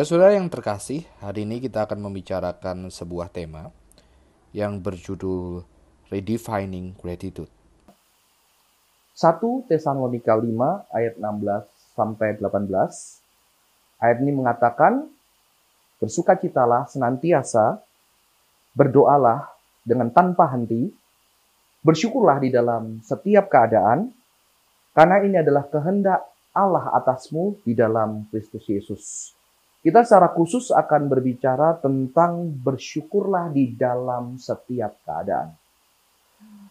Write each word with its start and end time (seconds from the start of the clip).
Saudara-saudara 0.00 0.32
yang 0.32 0.48
terkasih, 0.48 1.04
hari 1.20 1.44
ini 1.44 1.60
kita 1.60 1.84
akan 1.84 2.00
membicarakan 2.08 2.88
sebuah 2.88 3.28
tema 3.28 3.68
yang 4.56 4.80
berjudul 4.80 5.60
Redefining 6.08 6.96
Gratitude. 6.96 7.52
1 9.12 9.68
Tesalonika 9.68 10.32
5 10.32 10.88
ayat 10.88 11.20
16 11.20 11.92
sampai 11.92 12.32
18. 12.32 14.00
Ayat 14.00 14.16
ini 14.24 14.32
mengatakan, 14.32 15.04
Bersukacitalah 16.00 16.88
senantiasa, 16.88 17.84
berdoalah 18.72 19.52
dengan 19.84 20.08
tanpa 20.08 20.48
henti, 20.48 20.88
bersyukurlah 21.84 22.40
di 22.40 22.48
dalam 22.48 23.04
setiap 23.04 23.52
keadaan, 23.52 24.08
karena 24.96 25.16
ini 25.28 25.44
adalah 25.44 25.68
kehendak 25.68 26.24
Allah 26.56 26.88
atasmu 26.96 27.60
di 27.68 27.76
dalam 27.76 28.24
Kristus 28.32 28.64
Yesus. 28.64 29.36
Kita 29.80 30.04
secara 30.04 30.28
khusus 30.36 30.68
akan 30.76 31.08
berbicara 31.08 31.80
tentang 31.80 32.52
bersyukurlah 32.52 33.48
di 33.48 33.72
dalam 33.72 34.36
setiap 34.36 35.00
keadaan. 35.08 35.56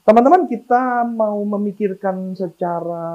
Teman-teman, 0.06 0.46
kita 0.46 1.10
mau 1.10 1.42
memikirkan 1.42 2.38
secara 2.38 3.06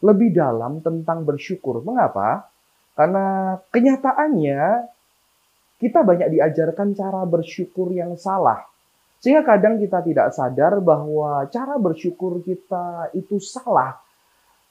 lebih 0.00 0.32
dalam 0.32 0.80
tentang 0.80 1.28
bersyukur. 1.28 1.84
Mengapa? 1.84 2.48
Karena 2.96 3.56
kenyataannya 3.68 4.60
kita 5.76 6.00
banyak 6.04 6.28
diajarkan 6.32 6.96
cara 6.96 7.22
bersyukur 7.28 7.92
yang 7.92 8.16
salah. 8.16 8.64
Sehingga 9.20 9.44
kadang 9.44 9.76
kita 9.76 10.00
tidak 10.00 10.32
sadar 10.32 10.80
bahwa 10.80 11.46
cara 11.52 11.76
bersyukur 11.76 12.40
kita 12.40 13.12
itu 13.12 13.36
salah. 13.38 14.00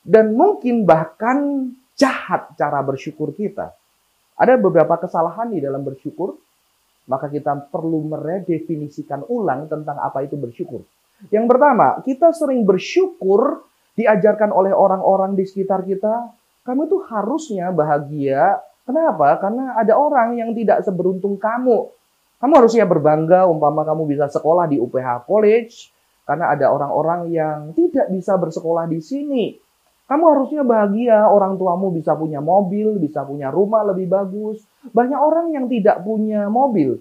Dan 0.01 0.33
mungkin 0.33 0.81
bahkan 0.81 1.69
jahat 1.93 2.57
cara 2.57 2.81
bersyukur 2.81 3.37
kita. 3.37 3.80
Ada 4.41 4.57
beberapa 4.57 4.97
kesalahan 4.97 5.53
di 5.53 5.61
dalam 5.61 5.85
bersyukur, 5.85 6.33
maka 7.05 7.29
kita 7.29 7.69
perlu 7.69 8.09
meredefinisikan 8.09 9.29
ulang 9.29 9.69
tentang 9.69 10.01
apa 10.01 10.25
itu 10.25 10.33
bersyukur. 10.33 10.81
Yang 11.29 11.45
pertama, 11.45 12.01
kita 12.01 12.33
sering 12.33 12.65
bersyukur 12.65 13.61
diajarkan 13.93 14.49
oleh 14.49 14.73
orang-orang 14.73 15.37
di 15.37 15.45
sekitar 15.45 15.85
kita, 15.85 16.33
kamu 16.65 16.89
itu 16.89 16.97
harusnya 17.05 17.69
bahagia 17.69 18.57
Kenapa? 18.81 19.37
Karena 19.37 19.77
ada 19.77 19.93
orang 19.93 20.35
yang 20.35 20.51
tidak 20.57 20.81
seberuntung 20.81 21.37
kamu. 21.37 21.87
Kamu 22.41 22.53
harusnya 22.57 22.89
berbangga 22.89 23.45
umpama 23.45 23.85
kamu 23.85 24.09
bisa 24.09 24.25
sekolah 24.25 24.65
di 24.65 24.81
UPH 24.81 25.29
College 25.29 25.93
karena 26.25 26.51
ada 26.51 26.73
orang-orang 26.73 27.29
yang 27.29 27.57
tidak 27.77 28.09
bisa 28.09 28.33
bersekolah 28.35 28.89
di 28.89 28.97
sini. 28.97 29.60
Kamu 30.11 30.23
harusnya 30.27 30.67
bahagia 30.67 31.23
orang 31.23 31.55
tuamu 31.55 31.87
bisa 31.95 32.19
punya 32.19 32.43
mobil, 32.43 32.99
bisa 32.99 33.23
punya 33.23 33.47
rumah 33.47 33.87
lebih 33.87 34.11
bagus. 34.11 34.59
Banyak 34.91 35.15
orang 35.15 35.55
yang 35.55 35.71
tidak 35.71 36.03
punya 36.03 36.51
mobil. 36.51 36.99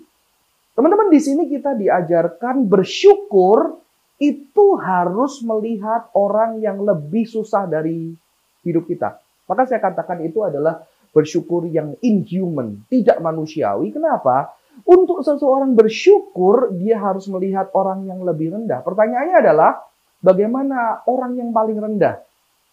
Teman-teman 0.78 1.10
di 1.10 1.18
sini 1.18 1.50
kita 1.50 1.74
diajarkan 1.74 2.70
bersyukur 2.70 3.82
itu 4.22 4.66
harus 4.78 5.42
melihat 5.42 6.06
orang 6.14 6.62
yang 6.62 6.78
lebih 6.86 7.26
susah 7.26 7.66
dari 7.66 8.14
hidup 8.62 8.86
kita. 8.86 9.18
Maka 9.50 9.66
saya 9.66 9.82
katakan 9.82 10.22
itu 10.22 10.46
adalah 10.46 10.86
bersyukur 11.10 11.66
yang 11.66 11.98
inhuman, 12.06 12.78
tidak 12.86 13.18
manusiawi. 13.18 13.90
Kenapa? 13.90 14.54
Untuk 14.86 15.26
seseorang 15.26 15.74
bersyukur, 15.74 16.70
dia 16.78 17.02
harus 17.02 17.26
melihat 17.26 17.74
orang 17.74 18.06
yang 18.06 18.22
lebih 18.22 18.54
rendah. 18.54 18.86
Pertanyaannya 18.86 19.36
adalah, 19.42 19.82
bagaimana 20.22 21.02
orang 21.10 21.34
yang 21.34 21.50
paling 21.50 21.74
rendah? 21.74 22.29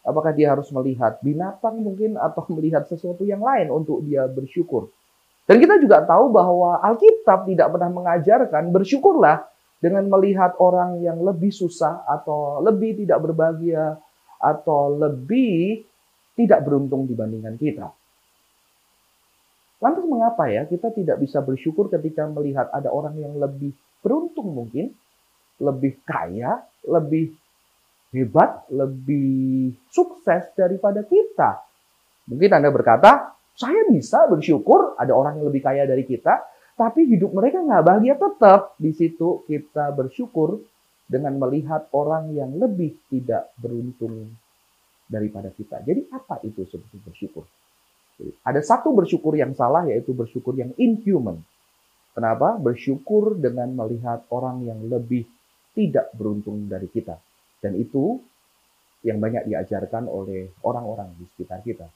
Apakah 0.08 0.32
dia 0.32 0.56
harus 0.56 0.72
melihat 0.72 1.20
binatang 1.20 1.84
mungkin 1.84 2.16
atau 2.16 2.48
melihat 2.56 2.88
sesuatu 2.88 3.28
yang 3.28 3.44
lain 3.44 3.68
untuk 3.68 4.00
dia 4.08 4.24
bersyukur? 4.32 4.88
Dan 5.48 5.60
kita 5.60 5.80
juga 5.80 6.04
tahu 6.04 6.32
bahwa 6.32 6.80
Alkitab 6.84 7.48
tidak 7.48 7.68
pernah 7.72 7.92
mengajarkan 7.92 8.72
bersyukurlah 8.72 9.48
dengan 9.84 10.08
melihat 10.08 10.56
orang 10.60 11.00
yang 11.04 11.20
lebih 11.24 11.52
susah 11.52 12.04
atau 12.04 12.60
lebih 12.64 13.04
tidak 13.04 13.20
berbahagia 13.23 13.96
atau 14.40 14.92
lebih 14.96 15.88
tidak 16.36 16.64
beruntung 16.67 17.08
dibandingkan 17.08 17.56
kita. 17.56 17.88
Lantas 19.78 20.04
mengapa 20.10 20.50
ya 20.50 20.66
kita 20.66 20.90
tidak 20.92 21.22
bisa 21.22 21.40
bersyukur 21.40 21.88
ketika 21.88 22.26
melihat 22.28 22.67
ada 22.73 22.90
orang 22.90 23.14
yang 23.16 23.38
lebih 23.38 23.72
beruntung 24.02 24.50
mungkin, 24.52 24.92
lebih 25.62 26.02
kaya, 26.04 26.66
lebih 26.84 27.34
hebat, 28.12 28.68
lebih 28.72 29.76
sukses 29.92 30.52
daripada 30.56 31.04
kita? 31.04 31.64
Mungkin 32.28 32.52
Anda 32.52 32.70
berkata, 32.72 33.36
saya 33.58 33.90
bisa 33.90 34.30
bersyukur 34.30 35.00
ada 35.00 35.16
orang 35.16 35.42
yang 35.42 35.48
lebih 35.50 35.64
kaya 35.66 35.90
dari 35.90 36.06
kita, 36.06 36.46
tapi 36.78 37.10
hidup 37.10 37.34
mereka 37.34 37.64
nggak 37.64 37.84
bahagia 37.84 38.16
tetap. 38.20 38.78
Di 38.78 38.94
situ 38.94 39.42
kita 39.50 39.90
bersyukur 39.98 40.62
dengan 41.08 41.40
melihat 41.42 41.90
orang 41.96 42.36
yang 42.36 42.54
lebih 42.54 42.94
tidak 43.10 43.50
beruntung 43.58 44.38
daripada 45.10 45.50
kita. 45.56 45.82
Jadi 45.82 46.06
apa 46.14 46.44
itu 46.46 46.67
sebetulnya 46.67 47.08
bersyukur? 47.08 47.44
Ada 48.44 48.62
satu 48.62 48.94
bersyukur 48.94 49.34
yang 49.40 49.56
salah 49.58 49.88
yaitu 49.88 50.12
bersyukur 50.12 50.54
yang 50.54 50.76
inhuman. 50.78 51.42
Kenapa? 52.14 52.58
Bersyukur 52.58 53.38
dengan 53.38 53.73
melihat 53.78 54.26
orang 54.34 54.66
yang 54.66 54.82
lebih 54.86 55.26
tidak 55.73 56.14
beruntung 56.17 56.66
dari 56.66 56.90
kita. 56.90 57.17
Dan 57.62 57.78
itu 57.78 58.22
yang 59.06 59.22
banyak 59.22 59.48
diajarkan 59.48 60.10
oleh 60.10 60.52
orang-orang 60.66 61.14
di 61.18 61.26
sekitar 61.34 61.62
kita. 61.62 61.88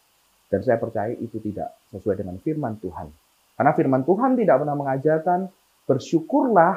Dan 0.52 0.60
saya 0.62 0.78
percaya 0.78 1.16
itu 1.16 1.40
tidak 1.40 1.74
sesuai 1.92 2.22
dengan 2.22 2.36
firman 2.40 2.78
Tuhan. 2.82 3.08
Karena 3.56 3.72
firman 3.78 4.04
Tuhan 4.04 4.36
tidak 4.36 4.56
pernah 4.64 4.76
mengajarkan 4.76 5.40
bersyukurlah 5.88 6.76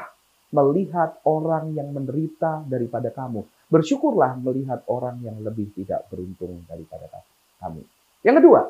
melihat 0.54 1.18
orang 1.26 1.74
yang 1.74 1.90
menderita 1.90 2.62
daripada 2.68 3.10
kamu. 3.10 3.42
Bersyukurlah 3.72 4.38
melihat 4.38 4.86
orang 4.86 5.18
yang 5.24 5.40
lebih 5.42 5.74
tidak 5.74 6.06
beruntung 6.06 6.62
daripada 6.70 7.10
kamu. 7.58 7.82
Yang 8.22 8.36
kedua, 8.38 8.60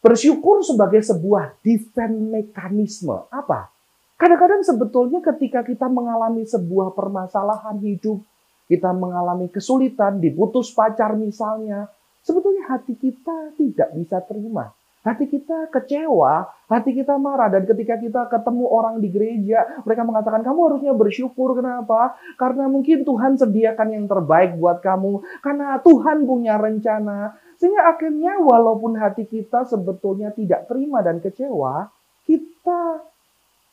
Bersyukur 0.00 0.64
sebagai 0.64 1.04
sebuah 1.04 1.60
defense 1.60 2.16
mekanisme. 2.16 3.28
Apa? 3.28 3.68
Kadang-kadang 4.16 4.64
sebetulnya 4.64 5.20
ketika 5.20 5.60
kita 5.60 5.92
mengalami 5.92 6.48
sebuah 6.48 6.96
permasalahan 6.96 7.76
hidup, 7.84 8.24
kita 8.70 8.94
mengalami 8.94 9.50
kesulitan, 9.50 10.22
diputus 10.22 10.70
pacar 10.70 11.18
misalnya, 11.18 11.90
sebetulnya 12.22 12.70
hati 12.70 12.94
kita 12.94 13.58
tidak 13.58 13.90
bisa 13.98 14.22
terima. 14.22 14.70
Hati 15.00 15.32
kita 15.32 15.72
kecewa, 15.72 16.44
hati 16.68 16.92
kita 16.92 17.16
marah. 17.16 17.48
Dan 17.48 17.64
ketika 17.64 17.96
kita 17.96 18.28
ketemu 18.28 18.68
orang 18.68 19.00
di 19.00 19.08
gereja, 19.08 19.80
mereka 19.80 20.04
mengatakan, 20.04 20.44
kamu 20.44 20.60
harusnya 20.68 20.92
bersyukur. 20.92 21.56
Kenapa? 21.56 22.20
Karena 22.36 22.68
mungkin 22.68 23.08
Tuhan 23.08 23.40
sediakan 23.40 23.96
yang 23.96 24.04
terbaik 24.04 24.60
buat 24.60 24.84
kamu. 24.84 25.24
Karena 25.40 25.80
Tuhan 25.80 26.28
punya 26.28 26.60
rencana. 26.60 27.32
Sehingga 27.56 27.96
akhirnya 27.96 28.44
walaupun 28.44 29.00
hati 29.00 29.24
kita 29.24 29.64
sebetulnya 29.64 30.36
tidak 30.36 30.68
terima 30.68 31.00
dan 31.00 31.24
kecewa, 31.24 31.88
kita 32.28 33.00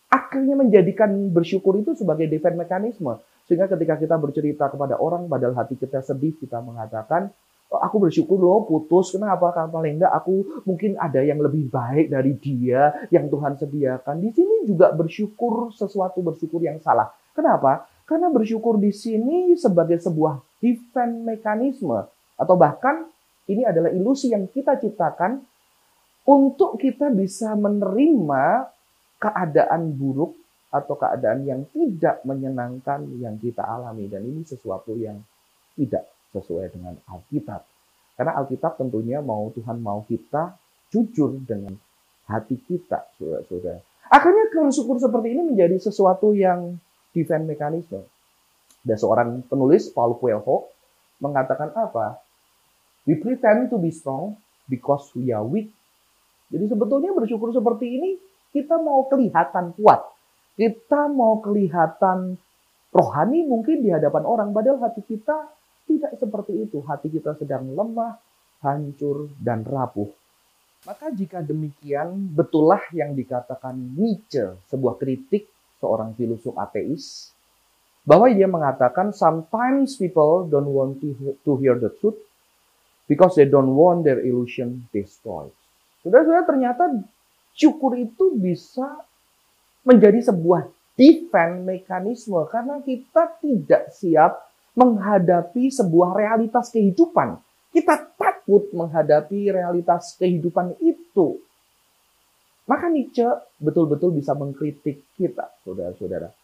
akhirnya 0.07 0.55
menjadikan 0.55 1.11
bersyukur 1.35 1.75
itu 1.75 1.91
sebagai 1.91 2.31
defense 2.31 2.55
mekanisme. 2.55 3.19
Sehingga 3.47 3.71
ketika 3.71 3.95
kita 3.95 4.15
bercerita 4.19 4.67
kepada 4.67 4.99
orang, 4.99 5.31
padahal 5.31 5.55
hati 5.55 5.79
kita 5.79 6.03
sedih, 6.03 6.35
kita 6.35 6.59
mengatakan, 6.59 7.31
oh, 7.71 7.79
aku 7.79 8.07
bersyukur 8.07 8.39
loh 8.39 8.67
putus. 8.67 9.15
Kenapa? 9.15 9.55
Karena 9.55 9.71
paling 9.71 9.93
enggak 9.99 10.13
aku 10.13 10.63
mungkin 10.67 10.99
ada 10.99 11.23
yang 11.23 11.39
lebih 11.39 11.71
baik 11.71 12.11
dari 12.11 12.35
dia 12.35 13.07
yang 13.11 13.27
Tuhan 13.31 13.55
sediakan. 13.59 14.19
Di 14.23 14.29
sini 14.35 14.67
juga 14.67 14.91
bersyukur 14.91 15.71
sesuatu 15.75 16.19
bersyukur 16.23 16.63
yang 16.63 16.79
salah. 16.83 17.11
Kenapa? 17.35 17.87
Karena 18.07 18.31
bersyukur 18.31 18.79
di 18.79 18.95
sini 18.95 19.55
sebagai 19.59 19.99
sebuah 19.99 20.39
defense 20.63 21.17
mekanisme 21.27 22.07
atau 22.39 22.55
bahkan 22.55 23.07
ini 23.47 23.67
adalah 23.67 23.91
ilusi 23.91 24.31
yang 24.31 24.47
kita 24.47 24.79
ciptakan 24.79 25.43
untuk 26.27 26.75
kita 26.79 27.07
bisa 27.11 27.55
menerima 27.55 28.67
keadaan 29.19 29.95
buruk 29.95 30.35
atau 30.67 30.99
keadaan 30.99 31.47
yang 31.47 31.61
tidak 31.71 32.21
menyenangkan 32.27 33.07
yang 33.17 33.39
kita 33.39 33.63
alami. 33.63 34.11
Dan 34.11 34.27
ini 34.27 34.43
sesuatu 34.43 34.93
yang 34.95 35.19
tidak 35.79 36.07
sesuai 36.35 36.73
dengan 36.75 36.99
Alkitab. 37.07 37.63
Karena 38.17 38.33
Alkitab 38.41 38.81
tentunya 38.81 39.21
mau 39.21 39.53
Tuhan 39.53 39.77
mau 39.79 40.03
kita 40.03 40.57
jujur 40.89 41.37
dengan 41.45 41.77
hati 42.27 42.59
kita, 42.59 43.07
saudara-saudara. 43.15 43.79
Akhirnya 44.07 44.45
bersyukur 44.51 44.97
seperti 44.99 45.35
ini 45.35 45.41
menjadi 45.53 45.77
sesuatu 45.79 46.31
yang 46.31 46.79
defense 47.11 47.47
mekanisme. 47.47 48.03
Ada 48.87 48.95
seorang 48.99 49.43
penulis, 49.47 49.91
Paul 49.91 50.15
Coelho, 50.15 50.71
mengatakan 51.19 51.75
apa? 51.75 52.23
We 53.03 53.19
pretend 53.19 53.71
to 53.71 53.79
be 53.79 53.91
strong 53.91 54.39
because 54.67 55.11
we 55.15 55.31
are 55.31 55.43
weak. 55.43 55.71
Jadi 56.47 56.71
sebetulnya 56.71 57.11
bersyukur 57.11 57.51
seperti 57.51 57.99
ini 57.99 58.09
kita 58.55 58.79
mau 58.79 59.07
kelihatan 59.11 59.75
kuat. 59.75 60.16
Kita 60.57 61.05
mau 61.05 61.37
kelihatan 61.37 62.33
rohani 62.89 63.45
mungkin 63.45 63.85
di 63.85 63.93
hadapan 63.93 64.25
orang. 64.25 64.49
Padahal 64.49 64.89
hati 64.89 65.05
kita 65.05 65.53
tidak 65.85 66.17
seperti 66.17 66.65
itu. 66.65 66.81
Hati 66.81 67.13
kita 67.13 67.37
sedang 67.37 67.69
lemah, 67.77 68.17
hancur, 68.65 69.29
dan 69.37 69.61
rapuh. 69.61 70.09
Maka 70.89 71.13
jika 71.13 71.45
demikian, 71.45 72.33
betullah 72.33 72.81
yang 72.89 73.13
dikatakan 73.13 73.77
Nietzsche, 73.97 74.57
sebuah 74.73 74.97
kritik 74.97 75.45
seorang 75.77 76.17
filosof 76.17 76.57
ateis, 76.57 77.29
bahwa 78.07 78.25
dia 78.31 78.49
mengatakan 78.49 79.13
sometimes 79.13 79.99
people 79.99 80.47
don't 80.49 80.69
want 80.73 80.97
to 81.03 81.51
hear 81.59 81.75
the 81.77 81.91
truth 82.01 82.17
because 83.05 83.35
they 83.35 83.45
don't 83.45 83.75
want 83.75 84.07
their 84.07 84.23
illusion 84.23 84.87
destroyed. 84.95 85.51
Sudah-sudah 86.01 86.47
ternyata 86.47 86.87
syukur 87.51 87.99
itu 87.99 88.39
bisa 88.39 89.05
menjadi 89.87 90.19
sebuah 90.19 90.67
defense 90.99 91.63
mekanisme 91.63 92.43
karena 92.51 92.83
kita 92.83 93.39
tidak 93.39 93.87
siap 93.95 94.51
menghadapi 94.75 95.71
sebuah 95.71 96.11
realitas 96.19 96.67
kehidupan. 96.75 97.39
Kita 97.71 97.95
takut 98.19 98.67
menghadapi 98.75 99.55
realitas 99.55 100.19
kehidupan 100.19 100.75
itu. 100.83 101.39
Maka 102.67 102.91
Nietzsche 102.91 103.23
betul-betul 103.63 104.11
bisa 104.11 104.35
mengkritik 104.35 105.07
kita, 105.15 105.55
saudara-saudara. 105.63 106.35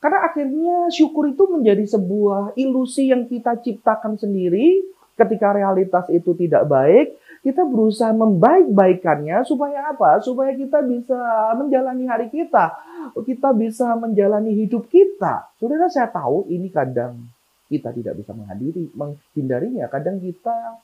Karena 0.00 0.18
akhirnya 0.24 0.88
syukur 0.88 1.28
itu 1.28 1.44
menjadi 1.44 1.84
sebuah 1.84 2.56
ilusi 2.56 3.12
yang 3.12 3.28
kita 3.28 3.60
ciptakan 3.60 4.16
sendiri 4.16 4.80
ketika 5.18 5.50
realitas 5.50 6.06
itu 6.14 6.32
tidak 6.38 6.70
baik, 6.70 7.18
kita 7.42 7.66
berusaha 7.66 8.14
membaik-baikannya 8.14 9.42
supaya 9.42 9.90
apa? 9.90 10.22
Supaya 10.22 10.54
kita 10.54 10.82
bisa 10.86 11.18
menjalani 11.58 12.06
hari 12.06 12.30
kita, 12.30 12.78
kita 13.18 13.50
bisa 13.54 13.98
menjalani 13.98 14.54
hidup 14.54 14.86
kita. 14.86 15.50
Saudara 15.58 15.90
saya 15.90 16.06
tahu 16.10 16.46
ini 16.50 16.70
kadang 16.70 17.26
kita 17.68 17.92
tidak 17.92 18.14
bisa 18.22 18.32
menghadiri, 18.32 18.90
menghindarinya. 18.94 19.86
Kadang 19.90 20.22
kita 20.22 20.80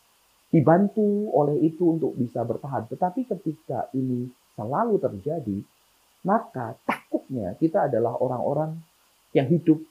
dibantu 0.53 1.33
oleh 1.35 1.59
itu 1.65 1.97
untuk 1.99 2.15
bisa 2.15 2.43
bertahan. 2.43 2.87
Tetapi 2.87 3.27
ketika 3.27 3.91
ini 3.97 4.31
selalu 4.55 5.01
terjadi, 5.03 5.59
maka 6.23 6.79
takutnya 6.87 7.57
kita 7.59 7.91
adalah 7.91 8.15
orang-orang 8.21 8.79
yang 9.35 9.51
hidup 9.51 9.83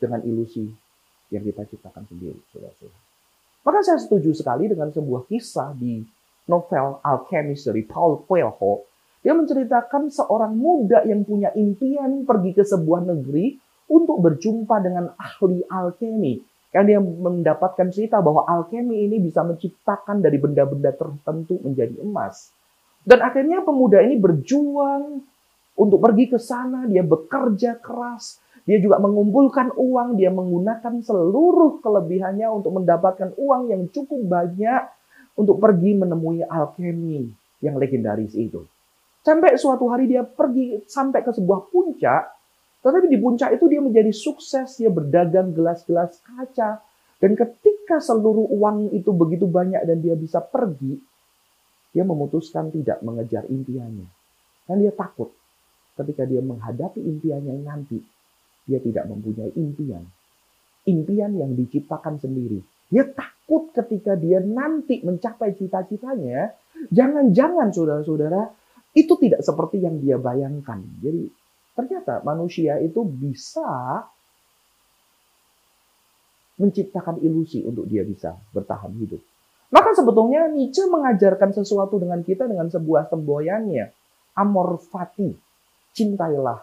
dengan 0.00 0.24
ilusi 0.24 0.64
yang 1.28 1.44
kita 1.44 1.68
ciptakan 1.68 2.08
sendiri, 2.08 2.40
saudara-saudara. 2.48 3.07
Maka 3.66 3.84
saya 3.84 3.98
setuju 4.00 4.32
sekali 4.34 4.70
dengan 4.70 4.90
sebuah 4.92 5.26
kisah 5.26 5.74
di 5.74 6.02
novel 6.48 7.02
Alchemist 7.04 7.68
dari 7.68 7.84
Paul 7.84 8.24
Coelho. 8.24 8.88
Dia 9.20 9.34
menceritakan 9.34 10.08
seorang 10.08 10.54
muda 10.54 11.04
yang 11.04 11.26
punya 11.26 11.52
impian 11.52 12.24
pergi 12.24 12.56
ke 12.56 12.64
sebuah 12.64 13.04
negeri 13.04 13.58
untuk 13.90 14.20
berjumpa 14.24 14.78
dengan 14.80 15.12
ahli 15.18 15.64
alkemi. 15.68 16.40
Yang 16.68 16.84
dia 16.84 17.00
mendapatkan 17.00 17.88
cerita 17.88 18.20
bahwa 18.20 18.44
alkemi 18.44 19.08
ini 19.08 19.18
bisa 19.20 19.40
menciptakan 19.40 20.20
dari 20.20 20.36
benda-benda 20.36 20.92
tertentu 20.92 21.58
menjadi 21.64 21.96
emas. 22.04 22.52
Dan 23.02 23.24
akhirnya 23.24 23.64
pemuda 23.64 24.04
ini 24.04 24.20
berjuang 24.20 25.24
untuk 25.78 25.98
pergi 26.02 26.28
ke 26.28 26.38
sana, 26.42 26.84
dia 26.84 27.06
bekerja 27.06 27.78
keras, 27.80 28.42
dia 28.68 28.76
juga 28.84 29.00
mengumpulkan 29.00 29.72
uang, 29.72 30.20
dia 30.20 30.28
menggunakan 30.28 31.00
seluruh 31.00 31.80
kelebihannya 31.80 32.52
untuk 32.52 32.76
mendapatkan 32.76 33.32
uang 33.40 33.72
yang 33.72 33.88
cukup 33.88 34.20
banyak 34.28 34.84
untuk 35.40 35.56
pergi 35.56 35.96
menemui 35.96 36.44
alkemi 36.44 37.32
yang 37.64 37.80
legendaris 37.80 38.36
itu. 38.36 38.68
Sampai 39.24 39.56
suatu 39.56 39.88
hari 39.88 40.04
dia 40.12 40.20
pergi 40.20 40.84
sampai 40.84 41.24
ke 41.24 41.32
sebuah 41.32 41.72
puncak 41.72 42.38
tetapi 42.78 43.10
di 43.10 43.18
puncak 43.18 43.58
itu 43.58 43.66
dia 43.66 43.82
menjadi 43.82 44.12
sukses, 44.14 44.78
dia 44.78 44.90
berdagang 44.90 45.50
gelas-gelas 45.50 46.22
kaca. 46.22 46.78
Dan 47.18 47.34
ketika 47.34 47.98
seluruh 47.98 48.46
uang 48.54 48.94
itu 48.94 49.10
begitu 49.10 49.50
banyak 49.50 49.82
dan 49.82 49.98
dia 49.98 50.14
bisa 50.14 50.38
pergi, 50.38 50.94
dia 51.90 52.06
memutuskan 52.06 52.70
tidak 52.70 53.02
mengejar 53.02 53.42
impiannya. 53.50 54.06
Dan 54.70 54.76
dia 54.78 54.94
takut 54.94 55.34
ketika 55.98 56.22
dia 56.22 56.38
menghadapi 56.38 57.02
impiannya 57.02 57.58
nanti, 57.66 57.98
dia 58.68 58.78
tidak 58.84 59.08
mempunyai 59.08 59.48
impian. 59.56 60.04
Impian 60.84 61.32
yang 61.34 61.56
diciptakan 61.56 62.20
sendiri. 62.20 62.60
Dia 62.92 63.08
takut 63.08 63.72
ketika 63.72 64.16
dia 64.16 64.44
nanti 64.44 65.00
mencapai 65.00 65.56
cita-citanya, 65.56 66.52
jangan-jangan 66.92 67.72
saudara-saudara, 67.72 68.52
itu 68.92 69.12
tidak 69.20 69.40
seperti 69.40 69.80
yang 69.84 70.00
dia 70.00 70.16
bayangkan. 70.16 70.80
Jadi 71.00 71.28
Ternyata 71.78 72.26
manusia 72.26 72.82
itu 72.82 73.06
bisa 73.06 74.02
menciptakan 76.58 77.22
ilusi 77.22 77.62
untuk 77.62 77.86
dia 77.86 78.02
bisa 78.02 78.34
bertahan 78.50 78.90
hidup. 78.98 79.22
Maka 79.70 79.94
sebetulnya 79.94 80.50
Nietzsche 80.50 80.90
mengajarkan 80.90 81.54
sesuatu 81.54 82.02
dengan 82.02 82.26
kita 82.26 82.50
dengan 82.50 82.66
sebuah 82.66 83.06
semboyannya. 83.14 83.94
Amor 84.34 84.82
fati, 84.82 85.30
cintailah 85.94 86.58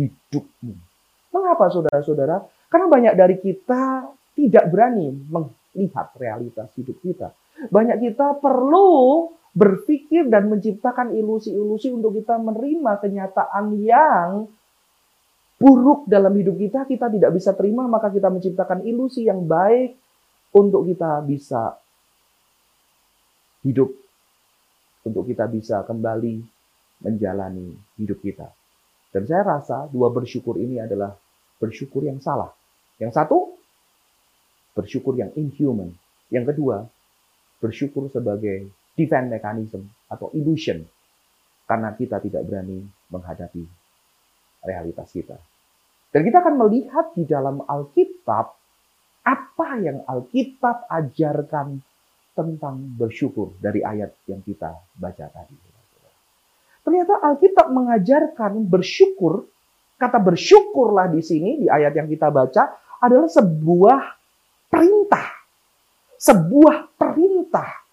hidupmu. 0.00 0.87
Mengapa 1.32 1.68
saudara-saudara? 1.68 2.44
Karena 2.68 2.86
banyak 2.88 3.14
dari 3.16 3.36
kita 3.40 4.08
tidak 4.36 4.64
berani 4.70 5.10
melihat 5.12 6.14
realitas 6.16 6.70
hidup 6.78 6.96
kita. 7.00 7.32
Banyak 7.68 7.98
kita 8.00 8.38
perlu 8.38 9.26
berpikir 9.56 10.30
dan 10.30 10.46
menciptakan 10.46 11.10
ilusi-ilusi 11.16 11.90
untuk 11.90 12.14
kita 12.14 12.38
menerima 12.38 12.92
kenyataan 13.02 13.66
yang 13.82 14.46
buruk 15.58 16.06
dalam 16.06 16.30
hidup 16.38 16.54
kita, 16.54 16.86
kita 16.86 17.10
tidak 17.10 17.34
bisa 17.34 17.50
terima, 17.58 17.90
maka 17.90 18.14
kita 18.14 18.30
menciptakan 18.30 18.86
ilusi 18.86 19.26
yang 19.26 19.42
baik 19.42 19.98
untuk 20.54 20.86
kita 20.86 21.18
bisa 21.26 21.74
hidup, 23.66 23.90
untuk 25.02 25.26
kita 25.26 25.50
bisa 25.50 25.82
kembali 25.82 26.38
menjalani 27.02 27.74
hidup 27.98 28.22
kita. 28.22 28.46
Dan 29.08 29.24
saya 29.24 29.42
rasa 29.44 29.88
dua 29.88 30.12
bersyukur 30.12 30.60
ini 30.60 30.80
adalah 30.80 31.16
bersyukur 31.58 32.04
yang 32.04 32.20
salah. 32.20 32.52
Yang 33.00 33.12
satu, 33.16 33.38
bersyukur 34.76 35.16
yang 35.16 35.32
inhuman. 35.34 35.96
Yang 36.28 36.54
kedua, 36.54 36.84
bersyukur 37.58 38.12
sebagai 38.12 38.68
defense 38.94 39.30
mechanism 39.30 39.86
atau 40.10 40.30
illusion 40.34 40.82
karena 41.68 41.92
kita 41.94 42.18
tidak 42.24 42.42
berani 42.48 42.84
menghadapi 43.12 43.62
realitas 44.64 45.08
kita. 45.12 45.36
Dan 46.08 46.24
kita 46.24 46.40
akan 46.40 46.56
melihat 46.56 47.12
di 47.12 47.28
dalam 47.28 47.60
Alkitab 47.60 48.46
apa 49.28 49.68
yang 49.76 50.00
Alkitab 50.08 50.88
ajarkan 50.88 51.84
tentang 52.32 52.76
bersyukur 52.96 53.52
dari 53.60 53.84
ayat 53.84 54.16
yang 54.24 54.40
kita 54.40 54.72
baca 54.96 55.26
tadi. 55.28 55.67
Ternyata 56.88 57.20
Alkitab 57.20 57.68
mengajarkan 57.68 58.64
bersyukur, 58.64 59.44
kata 60.00 60.16
bersyukurlah 60.24 61.12
di 61.12 61.20
sini 61.20 61.60
di 61.60 61.66
ayat 61.68 61.92
yang 61.92 62.08
kita 62.08 62.32
baca 62.32 62.80
adalah 63.04 63.28
sebuah 63.28 64.00
perintah. 64.72 65.36
Sebuah 66.16 66.96
perintah 66.96 67.88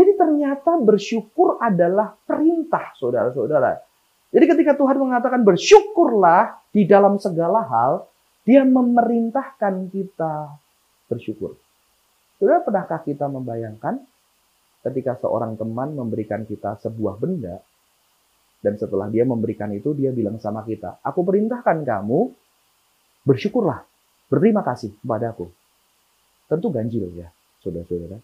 jadi 0.00 0.16
ternyata 0.16 0.78
bersyukur 0.78 1.58
adalah 1.58 2.14
perintah, 2.24 2.94
saudara-saudara. 2.96 3.82
Jadi 4.30 4.44
ketika 4.46 4.78
Tuhan 4.78 4.96
mengatakan 4.96 5.44
bersyukurlah 5.44 6.70
di 6.70 6.86
dalam 6.86 7.18
segala 7.18 7.66
hal, 7.66 8.06
dia 8.46 8.62
memerintahkan 8.62 9.92
kita 9.92 10.56
bersyukur. 11.10 11.58
Saudara, 12.38 12.64
pernahkah 12.64 13.04
kita 13.04 13.26
membayangkan 13.26 14.00
ketika 14.88 15.20
seorang 15.20 15.58
teman 15.60 15.92
memberikan 15.92 16.48
kita 16.48 16.80
sebuah 16.80 17.20
benda, 17.20 17.60
dan 18.60 18.76
setelah 18.76 19.08
dia 19.08 19.24
memberikan 19.24 19.72
itu, 19.72 19.96
dia 19.96 20.12
bilang 20.12 20.36
sama 20.36 20.60
kita, 20.64 21.00
aku 21.00 21.24
perintahkan 21.24 21.80
kamu 21.80 22.28
bersyukurlah, 23.24 23.84
berterima 24.28 24.60
kasih 24.60 24.92
kepadaku. 25.00 25.48
Tentu 26.48 26.68
ganjil 26.68 27.08
ya, 27.16 27.28
saudara-saudara. 27.64 28.20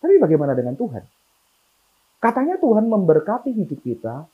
Tapi 0.00 0.14
bagaimana 0.18 0.58
dengan 0.58 0.74
Tuhan? 0.74 1.04
Katanya 2.20 2.58
Tuhan 2.58 2.84
memberkati 2.88 3.52
hidup 3.54 3.80
kita, 3.80 4.26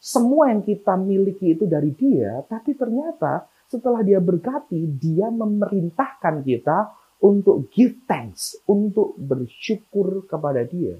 semua 0.00 0.48
yang 0.48 0.64
kita 0.64 0.96
miliki 0.96 1.52
itu 1.58 1.68
dari 1.68 1.92
dia, 1.92 2.40
tapi 2.48 2.72
ternyata 2.72 3.44
setelah 3.68 4.00
dia 4.00 4.18
berkati, 4.18 4.86
dia 4.96 5.28
memerintahkan 5.28 6.40
kita 6.40 6.90
untuk 7.20 7.68
give 7.70 8.00
thanks, 8.08 8.56
untuk 8.64 9.12
bersyukur 9.20 10.24
kepada 10.24 10.64
dia. 10.64 10.96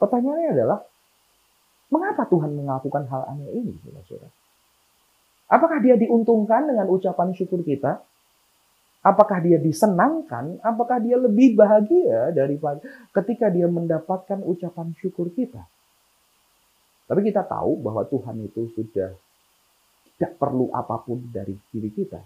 Pertanyaannya 0.00 0.50
adalah, 0.56 0.78
mengapa 1.92 2.24
Tuhan 2.24 2.56
melakukan 2.56 3.04
hal 3.12 3.22
aneh 3.36 3.52
ini, 3.52 3.76
saudara? 4.08 4.32
Apakah 5.52 5.84
dia 5.84 6.00
diuntungkan 6.00 6.64
dengan 6.64 6.88
ucapan 6.88 7.36
syukur 7.36 7.60
kita? 7.60 8.00
Apakah 9.04 9.44
dia 9.44 9.60
disenangkan? 9.60 10.64
Apakah 10.64 10.96
dia 11.02 11.20
lebih 11.20 11.52
bahagia 11.52 12.32
daripada 12.32 12.80
ketika 13.12 13.52
dia 13.52 13.68
mendapatkan 13.68 14.40
ucapan 14.40 14.96
syukur 14.96 15.28
kita? 15.36 15.60
Tapi 17.04 17.20
kita 17.28 17.44
tahu 17.44 17.82
bahwa 17.84 18.08
Tuhan 18.08 18.40
itu 18.40 18.72
sudah 18.72 19.12
tidak 20.16 20.32
perlu 20.40 20.72
apa 20.72 20.96
pun 21.04 21.20
dari 21.28 21.52
diri 21.68 21.92
kita. 21.92 22.22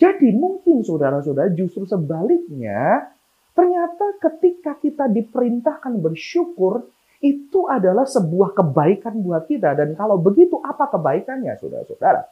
Jadi 0.00 0.34
mungkin 0.34 0.82
saudara-saudara 0.82 1.52
justru 1.54 1.86
sebaliknya, 1.86 3.12
ternyata 3.54 4.18
ketika 4.18 4.74
kita 4.82 5.06
diperintahkan 5.06 6.00
bersyukur, 6.02 6.88
itu 7.20 7.68
adalah 7.68 8.04
sebuah 8.04 8.52
kebaikan 8.52 9.20
buat 9.24 9.48
kita. 9.48 9.72
Dan 9.72 9.96
kalau 9.96 10.20
begitu, 10.20 10.60
apa 10.60 10.88
kebaikannya, 10.92 11.56
saudara-saudara? 11.56 12.28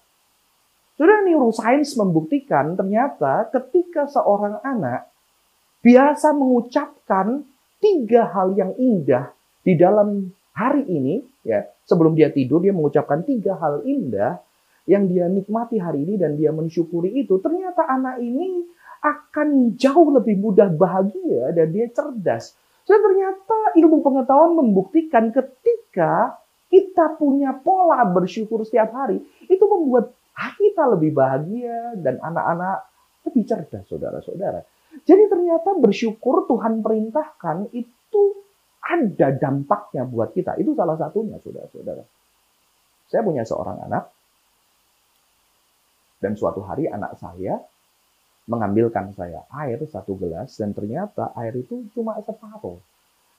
Saudara, 0.94 1.26
neuroscience 1.26 1.98
membuktikan 1.98 2.78
ternyata 2.78 3.50
ketika 3.50 4.06
seorang 4.06 4.62
anak 4.62 5.10
biasa 5.82 6.30
mengucapkan 6.32 7.42
tiga 7.82 8.30
hal 8.30 8.54
yang 8.54 8.72
indah 8.78 9.34
di 9.66 9.74
dalam 9.74 10.30
hari 10.54 10.86
ini, 10.86 11.20
ya 11.42 11.66
sebelum 11.84 12.14
dia 12.14 12.30
tidur 12.30 12.62
dia 12.62 12.70
mengucapkan 12.70 13.26
tiga 13.26 13.58
hal 13.58 13.82
indah 13.82 14.38
yang 14.86 15.08
dia 15.10 15.26
nikmati 15.26 15.80
hari 15.80 16.04
ini 16.06 16.14
dan 16.20 16.38
dia 16.38 16.54
mensyukuri 16.54 17.10
itu. 17.24 17.40
Ternyata 17.42 17.84
anak 17.88 18.22
ini 18.22 18.62
akan 19.04 19.76
jauh 19.76 20.14
lebih 20.14 20.40
mudah 20.40 20.70
bahagia 20.72 21.52
dan 21.52 21.74
dia 21.74 21.90
cerdas. 21.92 22.56
Dan 22.84 22.98
ternyata 23.00 23.58
ilmu 23.80 24.04
pengetahuan 24.04 24.52
membuktikan 24.60 25.32
ketika 25.32 26.36
kita 26.68 27.16
punya 27.16 27.56
pola 27.56 28.04
bersyukur 28.04 28.60
setiap 28.66 28.92
hari, 28.92 29.24
itu 29.48 29.64
membuat 29.64 30.12
kita 30.58 30.90
lebih 30.92 31.14
bahagia 31.14 31.94
dan 32.02 32.18
anak-anak 32.20 32.84
lebih 33.24 33.44
cerdas, 33.46 33.86
saudara-saudara. 33.88 34.60
Jadi 35.06 35.24
ternyata 35.30 35.74
bersyukur 35.78 36.44
Tuhan 36.50 36.84
perintahkan 36.84 37.72
itu 37.72 38.22
ada 38.84 39.32
dampaknya 39.32 40.04
buat 40.04 40.36
kita. 40.36 40.60
Itu 40.60 40.76
salah 40.76 40.98
satunya, 41.00 41.40
saudara-saudara. 41.40 42.04
Saya 43.08 43.22
punya 43.24 43.46
seorang 43.46 43.80
anak, 43.86 44.12
dan 46.24 46.32
suatu 46.40 46.64
hari 46.64 46.88
anak 46.88 47.20
saya 47.20 47.60
mengambilkan 48.44 49.12
saya 49.16 49.44
air 49.52 49.80
satu 49.88 50.16
gelas, 50.20 50.56
dan 50.60 50.76
ternyata 50.76 51.32
air 51.36 51.56
itu 51.56 51.88
cuma 51.96 52.20
separuh. 52.20 52.80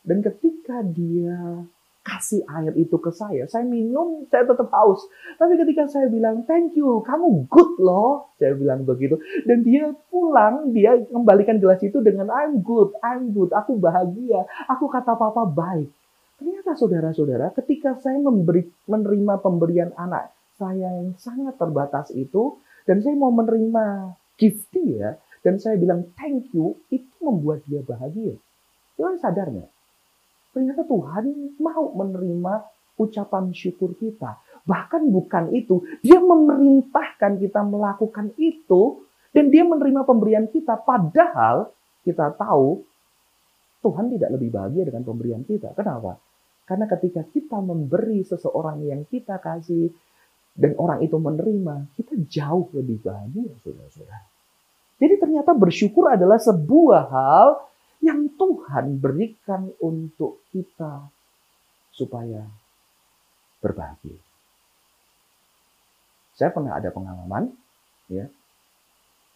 Dan 0.05 0.21
ketika 0.21 0.85
dia 0.85 1.65
kasih 2.05 2.45
air 2.45 2.69
itu 2.77 3.01
ke 3.01 3.09
saya. 3.09 3.49
Saya 3.49 3.65
minum, 3.65 4.29
saya 4.29 4.45
tetap 4.45 4.69
haus. 4.69 5.01
Tapi 5.41 5.57
ketika 5.57 5.89
saya 5.89 6.05
bilang, 6.05 6.45
thank 6.45 6.77
you, 6.77 7.01
kamu 7.01 7.49
good 7.49 7.81
loh. 7.81 8.29
Saya 8.37 8.53
bilang 8.53 8.85
begitu. 8.85 9.17
Dan 9.49 9.65
dia 9.65 9.89
pulang, 10.13 10.69
dia 10.69 11.01
kembalikan 11.09 11.57
gelas 11.57 11.81
itu 11.81 11.97
dengan 12.05 12.29
I'm 12.29 12.61
good, 12.61 12.93
I'm 13.01 13.33
good, 13.33 13.49
aku 13.57 13.81
bahagia. 13.81 14.45
Aku 14.69 14.85
kata 14.85 15.17
papa 15.17 15.49
baik. 15.49 15.89
Ternyata 16.37 16.77
saudara-saudara, 16.77 17.49
ketika 17.57 17.97
saya 17.97 18.21
memberi, 18.21 18.69
menerima 18.85 19.41
pemberian 19.41 19.89
anak 19.97 20.29
saya 20.61 20.87
yang 21.01 21.17
sangat 21.17 21.57
terbatas 21.57 22.13
itu, 22.13 22.61
dan 22.85 23.01
saya 23.01 23.17
mau 23.17 23.33
menerima 23.33 24.13
gift 24.35 24.69
dia, 24.71 25.19
dan 25.41 25.61
saya 25.61 25.77
bilang 25.77 26.11
thank 26.17 26.49
you, 26.51 26.79
itu 26.89 27.15
membuat 27.21 27.63
dia 27.67 27.83
bahagia. 27.85 28.35
Tuhan 28.95 29.19
sadar 29.19 29.51
nggak? 29.51 29.71
Ternyata 30.55 30.81
Tuhan 30.87 31.25
mau 31.59 31.91
menerima 31.91 32.53
ucapan 32.95 33.51
syukur 33.51 33.91
kita. 33.99 34.39
Bahkan 34.65 35.11
bukan 35.11 35.51
itu, 35.51 35.83
dia 35.99 36.17
memerintahkan 36.17 37.37
kita 37.37 37.61
melakukan 37.67 38.33
itu 38.39 39.03
dan 39.35 39.51
dia 39.51 39.67
menerima 39.67 40.07
pemberian 40.07 40.47
kita. 40.47 40.79
Padahal 40.79 41.69
kita 42.07 42.33
tahu 42.39 42.81
Tuhan 43.83 44.09
tidak 44.15 44.29
lebih 44.39 44.49
bahagia 44.49 44.87
dengan 44.87 45.03
pemberian 45.05 45.43
kita. 45.45 45.75
Kenapa? 45.77 46.17
Karena 46.65 46.89
ketika 46.89 47.21
kita 47.21 47.61
memberi 47.61 48.25
seseorang 48.25 48.81
yang 48.81 49.05
kita 49.05 49.37
kasih 49.37 49.93
dan 50.55 50.71
orang 50.79 51.03
itu 51.03 51.19
menerima, 51.19 51.91
kita 51.99 52.15
jauh 52.31 52.71
lebih 52.71 53.03
bahagia, 53.03 53.51
saudara-saudara. 53.59 54.23
Jadi 54.95 55.15
ternyata 55.19 55.51
bersyukur 55.51 56.07
adalah 56.07 56.39
sebuah 56.39 57.03
hal 57.11 57.47
yang 57.99 58.31
Tuhan 58.39 58.95
berikan 59.03 59.67
untuk 59.83 60.39
kita 60.55 61.11
supaya 61.91 62.47
berbahagia. 63.59 64.15
Saya 66.39 66.51
pernah 66.55 66.79
ada 66.79 66.87
pengalaman, 66.91 67.51
ya. 68.07 68.27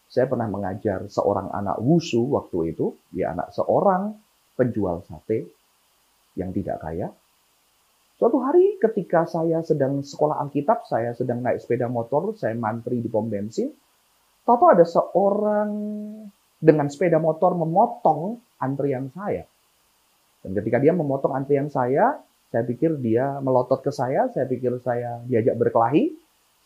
Saya 0.10 0.26
pernah 0.26 0.48
mengajar 0.48 1.06
seorang 1.12 1.52
anak 1.52 1.84
wusu 1.84 2.32
waktu 2.32 2.74
itu, 2.74 2.96
dia 3.12 3.36
anak 3.36 3.52
seorang 3.52 4.16
penjual 4.56 5.04
sate 5.04 5.52
yang 6.40 6.56
tidak 6.56 6.80
kaya. 6.80 7.12
Suatu 8.20 8.36
hari 8.44 8.76
ketika 8.84 9.24
saya 9.24 9.64
sedang 9.64 10.04
sekolah 10.04 10.44
Alkitab, 10.44 10.84
saya 10.84 11.16
sedang 11.16 11.40
naik 11.40 11.64
sepeda 11.64 11.88
motor, 11.88 12.36
saya 12.36 12.52
mantri 12.52 13.00
di 13.00 13.08
pom 13.08 13.32
bensin. 13.32 13.72
Tahu 14.44 14.66
ada 14.68 14.84
seorang 14.84 15.72
dengan 16.60 16.92
sepeda 16.92 17.16
motor 17.16 17.56
memotong 17.56 18.44
antrian 18.60 19.08
saya. 19.16 19.48
Dan 20.44 20.52
ketika 20.52 20.84
dia 20.84 20.92
memotong 20.92 21.32
antrian 21.32 21.72
saya, 21.72 22.20
saya 22.52 22.68
pikir 22.68 23.00
dia 23.00 23.40
melotot 23.40 23.80
ke 23.80 23.92
saya, 23.96 24.28
saya 24.36 24.44
pikir 24.52 24.84
saya 24.84 25.24
diajak 25.24 25.56
berkelahi, 25.56 26.12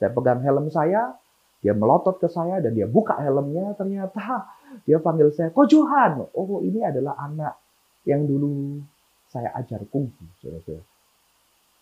saya 0.02 0.10
pegang 0.10 0.42
helm 0.42 0.74
saya, 0.74 1.14
dia 1.62 1.78
melotot 1.78 2.18
ke 2.18 2.34
saya 2.34 2.66
dan 2.66 2.74
dia 2.74 2.90
buka 2.90 3.22
helmnya, 3.22 3.78
ternyata 3.78 4.50
dia 4.90 4.98
panggil 4.98 5.30
saya, 5.30 5.54
Ko 5.54 5.70
Johan. 5.70 6.18
Oh 6.34 6.66
ini 6.66 6.82
adalah 6.82 7.14
anak 7.22 7.62
yang 8.10 8.26
dulu 8.26 8.82
saya 9.30 9.54
ajar 9.54 9.86
kungfu, 9.86 10.26
saudara-saudara. 10.42 10.93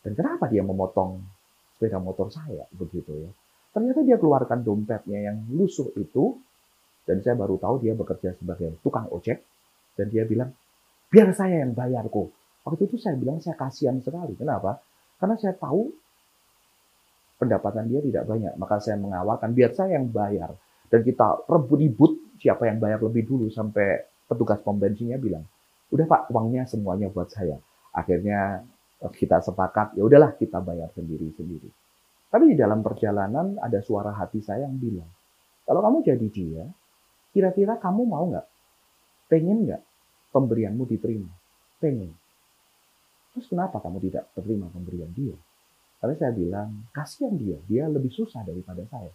Dan 0.02 0.18
kenapa 0.18 0.50
dia 0.50 0.66
memotong 0.66 1.22
sepeda 1.78 2.02
motor 2.02 2.34
saya 2.34 2.66
begitu 2.74 3.14
ya? 3.14 3.30
Ternyata 3.72 4.04
dia 4.04 4.18
keluarkan 4.20 4.66
dompetnya 4.66 5.32
yang 5.32 5.38
lusuh 5.54 5.94
itu 5.96 6.36
dan 7.06 7.24
saya 7.24 7.34
baru 7.38 7.58
tahu 7.58 7.82
dia 7.82 7.94
bekerja 7.96 8.36
sebagai 8.38 8.78
tukang 8.84 9.08
ojek. 9.10 9.42
Dan 9.96 10.08
dia 10.08 10.24
bilang, 10.24 10.52
biar 11.12 11.32
saya 11.36 11.64
yang 11.64 11.76
bayar 11.76 12.08
kok. 12.08 12.32
Waktu 12.62 12.88
itu 12.88 12.96
saya 13.02 13.18
bilang 13.18 13.42
saya 13.42 13.58
kasihan 13.58 13.98
sekali. 14.00 14.38
Kenapa? 14.38 14.80
Karena 15.18 15.36
saya 15.38 15.54
tahu 15.58 15.92
pendapatan 17.42 17.90
dia 17.90 18.00
tidak 18.06 18.24
banyak. 18.30 18.54
Maka 18.56 18.80
saya 18.80 19.02
mengawalkan, 19.02 19.52
biar 19.52 19.74
saya 19.74 19.98
yang 19.98 20.08
bayar. 20.14 20.54
Dan 20.92 21.02
kita 21.02 21.48
rebut-ribut 21.50 22.38
siapa 22.38 22.68
yang 22.70 22.78
bayar 22.78 23.00
lebih 23.02 23.26
dulu 23.26 23.48
sampai 23.50 24.06
petugas 24.28 24.60
pom 24.64 24.80
bensinnya 24.80 25.20
bilang, 25.20 25.44
udah 25.92 26.06
pak 26.08 26.32
uangnya 26.32 26.64
semuanya 26.68 27.12
buat 27.12 27.28
saya. 27.32 27.60
Akhirnya 27.92 28.64
kita 29.10 29.42
sepakat, 29.42 29.98
ya 29.98 30.06
udahlah 30.06 30.38
kita 30.38 30.62
bayar 30.62 30.94
sendiri-sendiri. 30.94 31.70
Tapi 32.30 32.54
di 32.54 32.56
dalam 32.56 32.86
perjalanan 32.86 33.58
ada 33.58 33.82
suara 33.82 34.14
hati 34.14 34.46
saya 34.46 34.70
yang 34.70 34.78
bilang, 34.78 35.10
kalau 35.66 35.82
kamu 35.82 35.98
jadi 36.06 36.28
dia, 36.30 36.64
Kira-kira 37.32 37.80
kamu 37.80 38.04
mau 38.04 38.28
nggak? 38.28 38.48
Pengen 39.32 39.64
nggak 39.64 39.82
pemberianmu 40.36 40.84
diterima? 40.84 41.32
Pengen. 41.80 42.12
Terus 43.32 43.48
kenapa 43.48 43.80
kamu 43.80 44.04
tidak 44.04 44.28
terima 44.36 44.68
pemberian 44.68 45.08
dia? 45.16 45.36
Karena 46.04 46.16
saya 46.20 46.34
bilang, 46.36 46.70
kasihan 46.92 47.32
dia, 47.40 47.56
dia 47.72 47.88
lebih 47.88 48.12
susah 48.12 48.44
daripada 48.44 48.84
saya. 48.92 49.14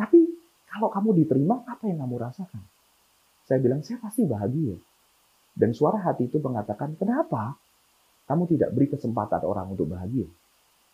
Tapi 0.00 0.24
kalau 0.72 0.88
kamu 0.88 1.20
diterima, 1.24 1.60
apa 1.68 1.84
yang 1.84 2.00
kamu 2.00 2.16
rasakan? 2.16 2.64
Saya 3.44 3.60
bilang, 3.60 3.84
saya 3.84 4.00
pasti 4.00 4.24
bahagia. 4.24 4.80
Dan 5.52 5.76
suara 5.76 6.00
hati 6.00 6.32
itu 6.32 6.40
mengatakan, 6.40 6.96
kenapa 6.96 7.60
kamu 8.26 8.42
tidak 8.50 8.74
beri 8.74 8.86
kesempatan 8.90 9.42
orang 9.46 9.66
untuk 9.70 9.86
bahagia? 9.86 10.26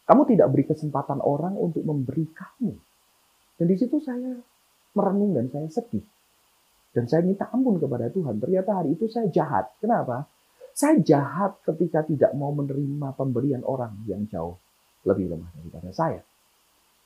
Kamu 0.05 0.23
tidak 0.29 0.49
beri 0.53 0.65
kesempatan 0.69 1.19
orang 1.25 1.57
untuk 1.57 1.81
memberi 1.83 2.29
kamu. 2.29 2.73
Dan 3.57 3.67
di 3.69 3.77
situ 3.81 3.97
saya 4.05 4.37
merenung 4.93 5.33
dan 5.33 5.49
saya 5.49 5.69
sedih. 5.73 6.05
Dan 6.93 7.09
saya 7.09 7.25
minta 7.25 7.49
ampun 7.49 7.81
kepada 7.81 8.12
Tuhan. 8.12 8.37
Ternyata 8.37 8.85
hari 8.85 8.99
itu 8.99 9.09
saya 9.09 9.33
jahat. 9.33 9.73
Kenapa? 9.81 10.29
Saya 10.77 11.01
jahat 11.01 11.61
ketika 11.65 12.05
tidak 12.05 12.33
mau 12.37 12.53
menerima 12.53 13.17
pemberian 13.17 13.65
orang 13.65 14.05
yang 14.05 14.29
jauh 14.29 14.57
lebih 15.09 15.33
lemah 15.33 15.51
daripada 15.57 15.91
saya. 15.93 16.21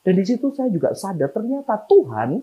Dan 0.02 0.14
di 0.14 0.25
situ 0.26 0.54
saya 0.54 0.71
juga 0.71 0.95
sadar 0.95 1.35
ternyata 1.35 1.83
Tuhan 1.87 2.38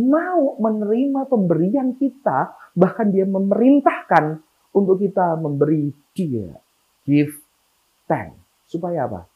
mau 0.00 0.56
menerima 0.58 1.28
pemberian 1.28 1.94
kita, 1.94 2.56
bahkan 2.74 3.12
dia 3.12 3.28
memerintahkan 3.28 4.40
untuk 4.74 4.98
kita 4.98 5.38
memberi 5.38 5.92
dia, 6.16 6.50
give 7.06 7.32
thanks. 8.08 8.36
Supaya 8.68 9.06
apa? 9.06 9.28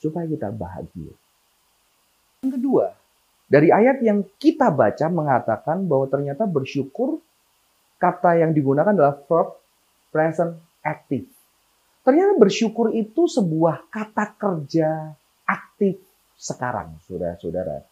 Supaya 0.00 0.26
kita 0.26 0.48
bahagia. 0.50 1.12
Yang 2.40 2.52
kedua, 2.56 2.86
dari 3.46 3.68
ayat 3.68 4.00
yang 4.00 4.24
kita 4.40 4.72
baca 4.72 5.06
mengatakan 5.12 5.84
bahwa 5.84 6.08
ternyata 6.08 6.48
bersyukur 6.48 7.20
kata 8.00 8.40
yang 8.40 8.56
digunakan 8.56 8.96
adalah 8.96 9.20
verb 9.28 9.60
present 10.08 10.56
active. 10.80 11.28
Ternyata 12.00 12.32
bersyukur 12.40 12.96
itu 12.96 13.28
sebuah 13.28 13.92
kata 13.92 14.34
kerja 14.40 15.12
aktif 15.44 16.00
sekarang, 16.40 16.96
saudara-saudara. 17.04 17.84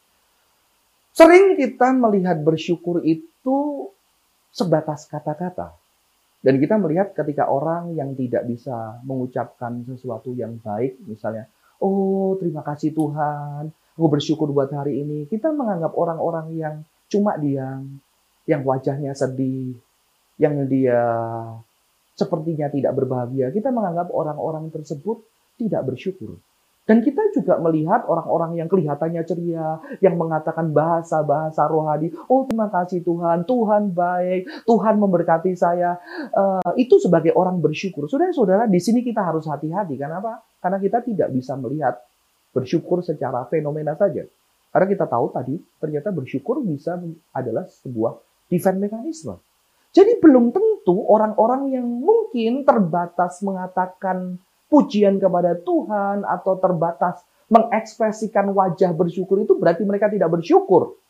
Sering 1.13 1.59
kita 1.61 1.93
melihat 1.93 2.41
bersyukur 2.41 3.05
itu 3.05 3.91
sebatas 4.55 5.05
kata-kata. 5.11 5.77
Dan 6.39 6.63
kita 6.63 6.79
melihat 6.79 7.13
ketika 7.15 7.51
orang 7.51 7.99
yang 7.99 8.15
tidak 8.15 8.47
bisa 8.47 9.03
mengucapkan 9.03 9.83
sesuatu 9.83 10.31
yang 10.35 10.55
baik, 10.63 11.03
misalnya, 11.05 11.51
oh 11.83 12.39
terima 12.39 12.63
kasih 12.63 12.95
Tuhan, 12.95 13.75
Aku 13.99 14.07
bersyukur 14.07 14.55
buat 14.55 14.71
hari 14.71 15.03
ini. 15.03 15.27
Kita 15.27 15.51
menganggap 15.51 15.91
orang-orang 15.99 16.55
yang 16.55 16.87
cuma 17.11 17.35
diam, 17.35 17.99
yang 18.47 18.63
wajahnya 18.63 19.11
sedih, 19.11 19.75
yang 20.39 20.55
dia 20.71 21.03
sepertinya 22.15 22.71
tidak 22.71 22.95
berbahagia, 22.95 23.51
kita 23.51 23.75
menganggap 23.75 24.15
orang-orang 24.15 24.71
tersebut 24.71 25.19
tidak 25.59 25.83
bersyukur. 25.83 26.39
Dan 26.89 27.05
kita 27.05 27.21
juga 27.37 27.61
melihat 27.61 28.09
orang-orang 28.09 28.57
yang 28.57 28.65
kelihatannya 28.65 29.21
ceria, 29.29 29.77
yang 30.01 30.17
mengatakan 30.17 30.73
bahasa-bahasa 30.73 31.69
rohani. 31.69 32.09
Oh 32.33 32.49
terima 32.49 32.73
kasih 32.73 33.05
Tuhan, 33.05 33.45
Tuhan 33.45 33.93
baik, 33.93 34.65
Tuhan 34.65 34.97
memberkati 34.97 35.53
saya. 35.53 36.01
Uh, 36.33 36.73
itu 36.81 36.97
sebagai 36.97 37.37
orang 37.37 37.61
bersyukur. 37.61 38.09
Saudara-saudara, 38.09 38.65
di 38.65 38.81
sini 38.81 39.05
kita 39.05 39.21
harus 39.21 39.45
hati-hati. 39.45 40.01
Kenapa? 40.01 40.41
Karena 40.65 40.81
kita 40.81 41.05
tidak 41.05 41.29
bisa 41.29 41.61
melihat 41.61 42.01
bersyukur 42.57 43.05
secara 43.05 43.45
fenomena 43.53 43.93
saja. 43.93 44.25
Karena 44.73 44.87
kita 44.89 45.05
tahu 45.05 45.29
tadi, 45.29 45.61
ternyata 45.77 46.09
bersyukur 46.09 46.65
bisa 46.65 46.97
adalah 47.37 47.69
sebuah 47.69 48.17
defense 48.49 48.81
mekanisme. 48.81 49.37
Jadi 49.93 50.21
belum 50.21 50.57
tentu 50.57 51.05
orang-orang 51.05 51.69
yang 51.73 51.85
mungkin 51.85 52.65
terbatas 52.65 53.45
mengatakan 53.45 54.41
pujian 54.69 55.17
kepada 55.17 55.57
Tuhan 55.59 56.23
atau 56.23 56.61
terbatas 56.61 57.25
mengekspresikan 57.49 58.53
wajah 58.53 58.93
bersyukur 58.93 59.41
itu 59.41 59.57
berarti 59.57 59.83
mereka 59.83 60.13
tidak 60.13 60.29
bersyukur. 60.29 61.01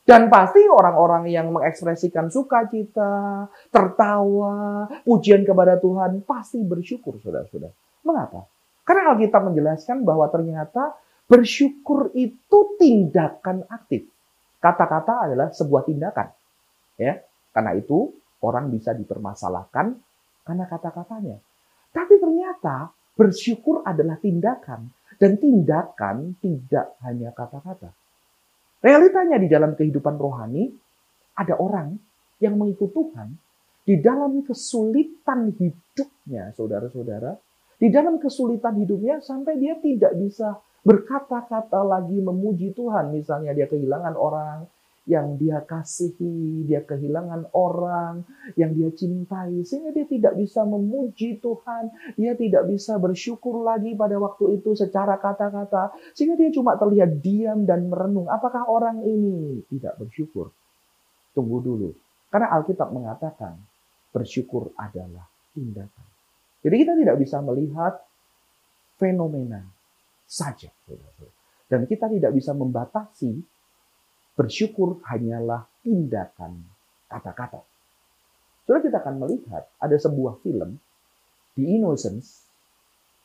Dan 0.00 0.32
pasti 0.32 0.64
orang-orang 0.64 1.28
yang 1.28 1.52
mengekspresikan 1.52 2.32
sukacita, 2.32 3.46
tertawa, 3.68 4.88
pujian 5.04 5.44
kepada 5.44 5.76
Tuhan 5.76 6.24
pasti 6.24 6.58
bersyukur, 6.64 7.20
saudara-saudara. 7.20 7.74
Mengapa? 8.02 8.48
Karena 8.82 9.14
Alkitab 9.14 9.52
menjelaskan 9.52 10.02
bahwa 10.02 10.26
ternyata 10.32 10.96
bersyukur 11.30 12.10
itu 12.16 12.74
tindakan 12.80 13.62
aktif. 13.70 14.08
Kata-kata 14.58 15.30
adalah 15.30 15.54
sebuah 15.54 15.86
tindakan. 15.86 16.32
Ya, 16.98 17.22
karena 17.54 17.78
itu 17.78 18.10
orang 18.42 18.72
bisa 18.72 18.96
dipermasalahkan 18.96 19.94
karena 20.42 20.64
kata-katanya. 20.66 21.38
Tapi 21.94 22.18
ternyata 22.18 22.90
Bersyukur 23.14 23.82
adalah 23.86 24.18
tindakan. 24.18 24.90
Dan 25.20 25.36
tindakan 25.36 26.40
tidak 26.40 26.96
hanya 27.04 27.30
kata-kata. 27.36 27.92
Realitanya 28.80 29.36
di 29.36 29.52
dalam 29.52 29.76
kehidupan 29.76 30.16
rohani, 30.16 30.72
ada 31.36 31.60
orang 31.60 31.92
yang 32.40 32.56
mengikut 32.56 32.88
Tuhan 32.88 33.36
di 33.84 34.00
dalam 34.00 34.40
kesulitan 34.40 35.52
hidupnya, 35.52 36.56
saudara-saudara. 36.56 37.36
Di 37.76 37.88
dalam 37.92 38.16
kesulitan 38.20 38.76
hidupnya 38.80 39.20
sampai 39.20 39.56
dia 39.60 39.76
tidak 39.80 40.16
bisa 40.16 40.56
berkata-kata 40.84 41.80
lagi 41.84 42.16
memuji 42.20 42.72
Tuhan. 42.72 43.12
Misalnya 43.12 43.52
dia 43.52 43.68
kehilangan 43.68 44.16
orang, 44.16 44.64
yang 45.10 45.34
dia 45.34 45.58
kasihi, 45.66 46.62
dia 46.70 46.86
kehilangan 46.86 47.50
orang 47.50 48.22
yang 48.54 48.70
dia 48.70 48.94
cintai, 48.94 49.66
sehingga 49.66 49.90
dia 49.90 50.06
tidak 50.06 50.38
bisa 50.38 50.62
memuji 50.62 51.42
Tuhan, 51.42 51.90
dia 52.14 52.38
tidak 52.38 52.70
bisa 52.70 52.94
bersyukur 53.02 53.66
lagi 53.66 53.98
pada 53.98 54.14
waktu 54.22 54.62
itu 54.62 54.78
secara 54.78 55.18
kata-kata, 55.18 55.90
sehingga 56.14 56.38
dia 56.38 56.54
cuma 56.54 56.78
terlihat 56.78 57.18
diam 57.18 57.66
dan 57.66 57.90
merenung. 57.90 58.30
Apakah 58.30 58.70
orang 58.70 59.02
ini 59.02 59.66
tidak 59.66 59.98
bersyukur? 59.98 60.54
Tunggu 61.34 61.58
dulu, 61.58 61.90
karena 62.30 62.54
Alkitab 62.54 62.94
mengatakan 62.94 63.58
bersyukur 64.14 64.70
adalah 64.78 65.26
tindakan. 65.50 66.06
Jadi 66.62 66.74
kita 66.86 66.94
tidak 66.94 67.16
bisa 67.18 67.38
melihat 67.42 67.98
fenomena 68.94 69.66
saja, 70.30 70.70
dan 71.66 71.86
kita 71.90 72.06
tidak 72.06 72.30
bisa 72.30 72.54
membatasi 72.54 73.42
Bersyukur 74.38 75.02
hanyalah 75.06 75.66
tindakan 75.82 76.62
kata-kata. 77.10 77.60
Saudara 78.64 78.86
kita 78.86 78.98
akan 79.02 79.16
melihat 79.26 79.66
ada 79.82 79.96
sebuah 79.98 80.38
film 80.46 80.78
di 81.58 81.76
Innocence. 81.76 82.46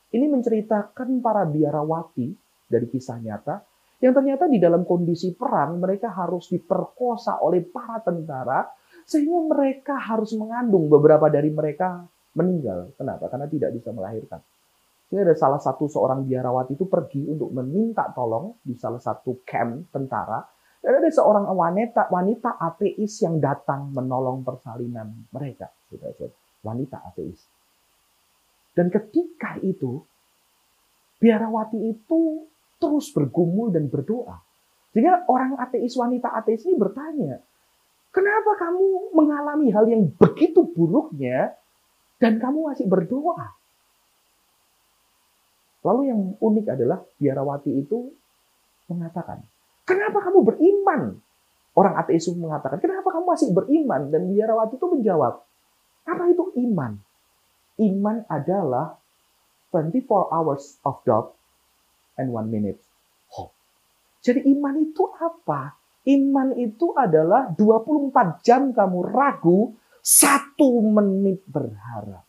Ini 0.09 0.25
menceritakan 0.31 1.21
para 1.21 1.45
biarawati 1.45 2.33
dari 2.65 2.87
kisah 2.89 3.19
nyata 3.21 3.61
yang 4.01 4.11
ternyata 4.11 4.49
di 4.49 4.59
dalam 4.59 4.83
kondisi 4.83 5.31
perang 5.37 5.79
mereka 5.79 6.11
harus 6.11 6.51
diperkosa 6.51 7.39
oleh 7.45 7.63
para 7.63 8.01
tentara 8.03 8.67
sehingga 9.05 9.39
mereka 9.45 9.95
harus 10.01 10.33
mengandung 10.33 10.89
beberapa 10.89 11.29
dari 11.29 11.53
mereka 11.53 12.03
meninggal. 12.35 12.91
Kenapa? 12.97 13.29
Karena 13.31 13.47
tidak 13.47 13.71
bisa 13.77 13.93
melahirkan. 13.93 14.41
Jadi 15.05 15.19
ada 15.21 15.35
salah 15.37 15.61
satu 15.61 15.85
seorang 15.85 16.25
biarawati 16.25 16.73
itu 16.73 16.89
pergi 16.89 17.29
untuk 17.29 17.53
meminta 17.53 18.09
tolong 18.11 18.57
di 18.65 18.73
salah 18.73 18.99
satu 18.99 19.45
camp 19.45 19.93
tentara 19.93 20.41
dan 20.85 21.01
ada 21.01 21.09
seorang 21.09 21.49
wanita, 21.49 22.13
wanita 22.13 22.61
ateis 22.61 23.17
yang 23.25 23.41
datang 23.41 23.89
menolong 23.89 24.45
persalinan 24.45 25.25
mereka. 25.33 25.73
Wanita 26.61 27.01
ateis. 27.09 27.41
Dan 28.77 28.93
ketika 28.93 29.57
itu, 29.65 30.05
biarawati 31.17 31.89
itu 31.89 32.45
terus 32.77 33.09
bergumul 33.09 33.73
dan 33.73 33.89
berdoa. 33.89 34.37
Sehingga 34.93 35.25
orang 35.25 35.57
ateis, 35.57 35.97
wanita 35.97 36.29
ateis 36.37 36.61
ini 36.69 36.77
bertanya, 36.77 37.41
kenapa 38.13 38.53
kamu 38.53 39.09
mengalami 39.17 39.73
hal 39.73 39.89
yang 39.89 40.05
begitu 40.21 40.69
buruknya 40.69 41.57
dan 42.21 42.37
kamu 42.37 42.69
masih 42.69 42.85
berdoa? 42.85 43.57
Lalu 45.81 46.01
yang 46.13 46.21
unik 46.37 46.65
adalah 46.77 47.01
biarawati 47.17 47.73
itu 47.73 48.13
mengatakan, 48.85 49.41
Kenapa 49.85 50.17
kamu 50.25 50.41
beriman? 50.41 51.21
Orang 51.75 51.93
ateis 51.99 52.25
mengatakan, 52.33 52.81
kenapa 52.81 53.13
kamu 53.13 53.25
masih 53.29 53.49
beriman? 53.53 54.09
Dan 54.09 54.31
biarawati 54.33 54.79
itu 54.79 54.87
menjawab, 54.89 55.43
apa 56.09 56.23
itu 56.31 56.55
iman? 56.65 56.97
Iman 57.77 58.23
adalah 58.31 58.95
24 59.69 60.07
hours 60.31 60.79
of 60.87 61.03
doubt 61.03 61.35
and 62.15 62.31
one 62.31 62.47
minute 62.47 62.79
hope. 63.27 63.51
Jadi 64.23 64.47
iman 64.55 64.79
itu 64.79 65.03
apa? 65.19 65.75
Iman 66.07 66.55
itu 66.55 66.95
adalah 66.95 67.51
24 67.51 68.39
jam 68.45 68.71
kamu 68.71 68.99
ragu, 69.11 69.75
satu 69.99 70.79
menit 70.79 71.43
berharap. 71.43 72.23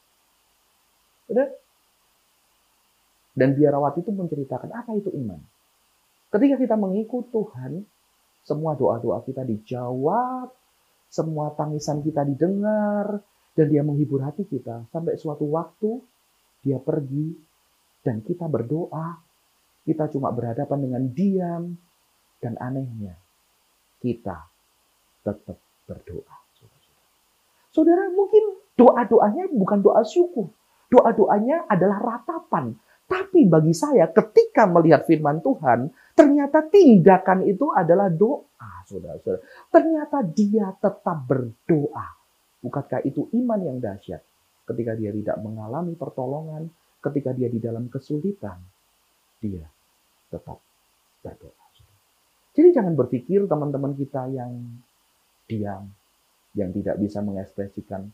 Dan 3.36 3.48
biarawati 3.54 4.02
itu 4.02 4.10
menceritakan 4.10 4.70
apa 4.74 4.90
itu 4.98 5.14
iman. 5.14 5.38
Ketika 6.36 6.60
kita 6.60 6.76
mengikut 6.76 7.32
Tuhan, 7.32 7.80
semua 8.44 8.76
doa-doa 8.76 9.24
kita 9.24 9.40
dijawab, 9.40 10.52
semua 11.08 11.56
tangisan 11.56 12.04
kita 12.04 12.28
didengar, 12.28 13.24
dan 13.56 13.66
dia 13.72 13.80
menghibur 13.80 14.20
hati 14.20 14.44
kita. 14.44 14.84
Sampai 14.92 15.16
suatu 15.16 15.48
waktu, 15.48 15.96
dia 16.60 16.76
pergi, 16.76 17.32
dan 18.04 18.20
kita 18.20 18.52
berdoa, 18.52 19.16
kita 19.88 20.12
cuma 20.12 20.28
berhadapan 20.28 20.78
dengan 20.84 21.02
diam, 21.08 21.72
dan 22.44 22.60
anehnya, 22.60 23.16
kita 24.04 24.36
tetap 25.24 25.56
berdoa. 25.88 26.36
Saudara, 27.72 28.12
mungkin 28.12 28.60
doa-doanya 28.76 29.56
bukan 29.56 29.80
doa 29.80 30.04
syukur. 30.04 30.52
Doa-doanya 30.92 31.64
adalah 31.64 31.96
ratapan. 31.96 32.76
Tapi 33.08 33.48
bagi 33.48 33.72
saya, 33.72 34.12
ketika 34.12 34.68
melihat 34.68 35.08
firman 35.08 35.40
Tuhan, 35.40 35.96
Ternyata 36.16 36.64
tindakan 36.72 37.44
itu 37.44 37.68
adalah 37.76 38.08
doa, 38.08 38.72
saudara-saudara. 38.88 39.44
Ternyata 39.68 40.24
dia 40.24 40.72
tetap 40.72 41.18
berdoa. 41.28 42.06
Bukankah 42.64 43.04
itu 43.04 43.28
iman 43.36 43.60
yang 43.60 43.76
dahsyat? 43.76 44.24
Ketika 44.64 44.96
dia 44.96 45.12
tidak 45.12 45.36
mengalami 45.44 45.92
pertolongan, 45.92 46.72
ketika 47.04 47.36
dia 47.36 47.52
di 47.52 47.60
dalam 47.60 47.92
kesulitan, 47.92 48.56
dia 49.44 49.68
tetap 50.32 50.56
berdoa. 51.20 51.66
Jadi 52.56 52.72
jangan 52.72 52.96
berpikir 52.96 53.44
teman-teman 53.44 53.92
kita 53.92 54.32
yang 54.32 54.80
diam, 55.44 55.92
yang 56.56 56.72
tidak 56.72 56.96
bisa 56.96 57.20
mengekspresikan 57.20 58.08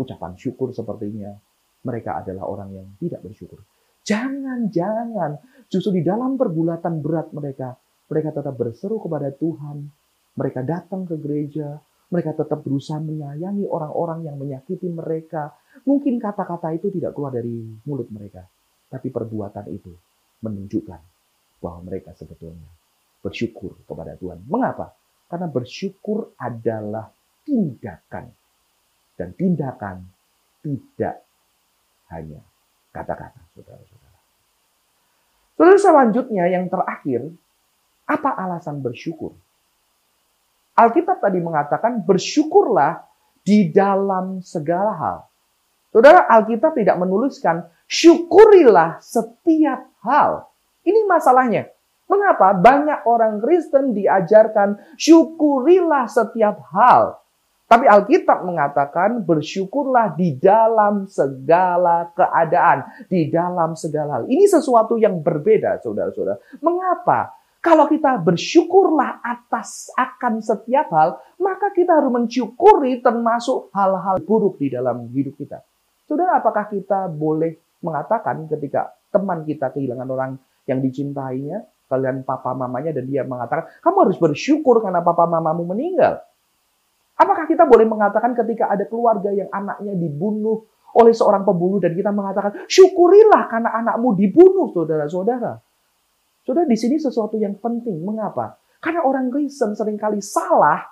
ucapan 0.00 0.32
syukur 0.40 0.72
sepertinya, 0.72 1.36
mereka 1.84 2.24
adalah 2.24 2.48
orang 2.48 2.72
yang 2.72 2.88
tidak 2.96 3.20
bersyukur. 3.20 3.60
Jangan, 4.00 4.72
jangan. 4.72 5.36
Justru 5.68 6.00
di 6.00 6.02
dalam 6.04 6.36
pergulatan 6.36 7.00
berat 7.00 7.32
mereka, 7.32 7.74
mereka 8.08 8.30
tetap 8.36 8.54
berseru 8.54 9.00
kepada 9.00 9.32
Tuhan. 9.32 9.88
Mereka 10.34 10.60
datang 10.66 11.08
ke 11.08 11.16
gereja. 11.18 11.78
Mereka 12.12 12.36
tetap 12.36 12.62
berusaha 12.62 13.00
menyayangi 13.00 13.66
orang-orang 13.66 14.28
yang 14.28 14.36
menyakiti 14.38 14.86
mereka. 14.92 15.56
Mungkin 15.88 16.20
kata-kata 16.22 16.70
itu 16.76 16.92
tidak 16.94 17.16
keluar 17.16 17.34
dari 17.34 17.64
mulut 17.88 18.06
mereka. 18.12 18.44
Tapi 18.92 19.10
perbuatan 19.10 19.66
itu 19.72 19.90
menunjukkan 20.44 21.00
bahwa 21.58 21.80
mereka 21.88 22.12
sebetulnya 22.12 22.68
bersyukur 23.24 23.80
kepada 23.88 24.14
Tuhan. 24.20 24.44
Mengapa? 24.44 24.92
Karena 25.26 25.48
bersyukur 25.48 26.36
adalah 26.36 27.08
tindakan. 27.42 28.28
Dan 29.16 29.32
tindakan 29.32 30.04
tidak 30.60 31.24
hanya 32.12 32.42
kata-kata, 32.92 33.40
saudara-saudara. 33.56 34.03
Saudara 35.54 35.78
selanjutnya 35.78 36.50
yang 36.50 36.66
terakhir, 36.66 37.30
apa 38.04 38.30
alasan 38.34 38.82
bersyukur? 38.82 39.38
Alkitab 40.74 41.22
tadi 41.22 41.38
mengatakan 41.38 42.02
bersyukurlah 42.02 43.06
di 43.46 43.70
dalam 43.70 44.42
segala 44.42 44.92
hal. 44.98 45.18
Saudara, 45.94 46.26
Alkitab 46.26 46.74
tidak 46.74 46.98
menuliskan 46.98 47.70
syukurilah 47.86 48.98
setiap 48.98 49.86
hal. 50.02 50.50
Ini 50.82 51.06
masalahnya. 51.06 51.70
Mengapa 52.10 52.52
banyak 52.52 53.06
orang 53.08 53.38
Kristen 53.40 53.94
diajarkan 53.94 54.76
syukurilah 54.98 56.10
setiap 56.10 56.60
hal. 56.74 57.23
Tapi 57.74 57.90
Alkitab 57.90 58.46
mengatakan 58.46 59.26
bersyukurlah 59.26 60.14
di 60.14 60.38
dalam 60.38 61.10
segala 61.10 62.06
keadaan, 62.14 62.86
di 63.10 63.26
dalam 63.26 63.74
segala 63.74 64.22
hal. 64.22 64.30
Ini 64.30 64.46
sesuatu 64.46 64.94
yang 64.94 65.18
berbeda, 65.18 65.82
saudara-saudara. 65.82 66.38
Mengapa? 66.62 67.34
Kalau 67.58 67.90
kita 67.90 68.22
bersyukurlah 68.22 69.18
atas 69.26 69.90
akan 69.98 70.38
setiap 70.38 70.86
hal, 70.94 71.18
maka 71.42 71.74
kita 71.74 71.98
harus 71.98 72.14
mensyukuri 72.14 73.02
termasuk 73.02 73.74
hal-hal 73.74 74.22
buruk 74.22 74.54
di 74.62 74.70
dalam 74.70 75.10
hidup 75.10 75.34
kita. 75.34 75.58
Saudara, 76.06 76.38
apakah 76.38 76.70
kita 76.70 77.10
boleh 77.10 77.58
mengatakan 77.82 78.46
ketika 78.54 78.94
teman 79.10 79.42
kita 79.42 79.74
kehilangan 79.74 80.06
orang 80.14 80.38
yang 80.70 80.78
dicintainya, 80.78 81.66
kalian 81.90 82.22
papa 82.22 82.54
mamanya 82.54 82.94
dan 82.94 83.10
dia 83.10 83.26
mengatakan, 83.26 83.66
kamu 83.82 84.06
harus 84.06 84.18
bersyukur 84.22 84.78
karena 84.78 85.02
papa 85.02 85.26
mamamu 85.26 85.74
meninggal. 85.74 86.22
Apakah 87.14 87.46
kita 87.46 87.62
boleh 87.64 87.86
mengatakan 87.86 88.34
ketika 88.34 88.70
ada 88.70 88.84
keluarga 88.90 89.30
yang 89.30 89.46
anaknya 89.54 89.94
dibunuh 89.94 90.66
oleh 90.94 91.14
seorang 91.14 91.42
pembunuh 91.42 91.82
dan 91.82 91.94
kita 91.94 92.10
mengatakan, 92.14 92.66
syukurilah 92.66 93.50
karena 93.50 93.70
anakmu 93.82 94.14
dibunuh, 94.14 94.70
saudara-saudara. 94.70 95.58
Sudah 96.44 96.66
di 96.66 96.76
sini 96.76 97.00
sesuatu 97.00 97.38
yang 97.40 97.58
penting. 97.58 98.02
Mengapa? 98.04 98.58
Karena 98.78 99.02
orang 99.06 99.32
Kristen 99.32 99.72
sering 99.72 99.96
kali 99.96 100.20
salah 100.20 100.84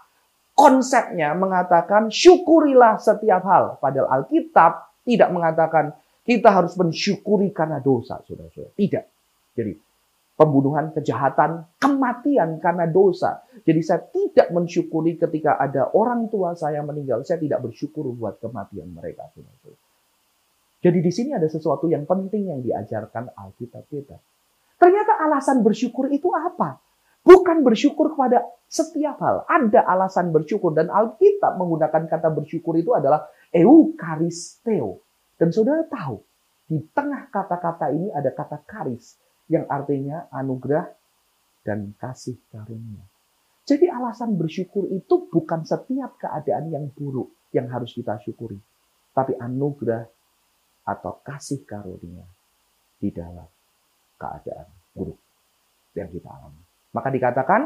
konsepnya 0.57 1.37
mengatakan 1.37 2.09
syukurilah 2.09 2.97
setiap 2.97 3.45
hal. 3.45 3.65
Padahal 3.79 4.23
Alkitab 4.23 5.05
tidak 5.05 5.29
mengatakan 5.29 5.93
kita 6.23 6.55
harus 6.55 6.79
mensyukuri 6.79 7.51
karena 7.51 7.83
dosa, 7.83 8.23
saudara-saudara. 8.23 8.73
Tidak. 8.79 9.05
Jadi 9.59 9.73
pembunuhan, 10.43 10.91
kejahatan, 10.91 11.63
kematian 11.79 12.59
karena 12.59 12.91
dosa. 12.91 13.47
Jadi 13.63 13.81
saya 13.87 14.03
tidak 14.11 14.51
mensyukuri 14.51 15.15
ketika 15.15 15.55
ada 15.55 15.95
orang 15.95 16.27
tua 16.27 16.59
saya 16.59 16.83
meninggal. 16.83 17.23
Saya 17.23 17.39
tidak 17.39 17.63
bersyukur 17.63 18.11
buat 18.11 18.43
kematian 18.43 18.91
mereka. 18.91 19.31
Jadi 20.83 20.99
di 20.99 21.13
sini 21.15 21.31
ada 21.31 21.47
sesuatu 21.47 21.87
yang 21.87 22.03
penting 22.11 22.51
yang 22.51 22.59
diajarkan 22.59 23.31
Alkitab 23.39 23.87
kita. 23.87 24.19
Ternyata 24.83 25.23
alasan 25.23 25.63
bersyukur 25.63 26.11
itu 26.11 26.27
apa? 26.35 26.83
Bukan 27.23 27.63
bersyukur 27.63 28.19
kepada 28.19 28.43
setiap 28.67 29.23
hal. 29.23 29.47
Ada 29.47 29.87
alasan 29.87 30.35
bersyukur. 30.35 30.75
Dan 30.75 30.91
Alkitab 30.91 31.55
menggunakan 31.55 32.11
kata 32.11 32.35
bersyukur 32.35 32.75
itu 32.75 32.91
adalah 32.99 33.31
eukaristeo. 33.55 34.99
Dan 35.39 35.55
saudara 35.55 35.87
tahu, 35.87 36.19
di 36.67 36.83
tengah 36.91 37.31
kata-kata 37.31 37.95
ini 37.95 38.11
ada 38.11 38.35
kata 38.35 38.59
karis. 38.67 39.23
Yang 39.51 39.65
artinya 39.71 40.31
anugerah 40.31 40.87
dan 41.63 41.95
kasih 41.99 42.39
karunia. 42.51 43.03
Jadi 43.63 43.87
alasan 43.87 44.35
bersyukur 44.35 44.91
itu 44.91 45.31
bukan 45.31 45.63
setiap 45.63 46.19
keadaan 46.19 46.71
yang 46.75 46.91
buruk 46.91 47.31
yang 47.55 47.71
harus 47.71 47.95
kita 47.95 48.19
syukuri. 48.19 48.59
Tapi 49.15 49.39
anugerah 49.39 50.03
atau 50.83 51.23
kasih 51.23 51.63
karunia 51.63 52.27
di 52.99 53.15
dalam 53.15 53.47
keadaan 54.19 54.67
buruk 54.95 55.19
yang 55.95 56.11
kita 56.11 56.27
alami. 56.27 56.63
Maka 56.93 57.09
dikatakan, 57.09 57.61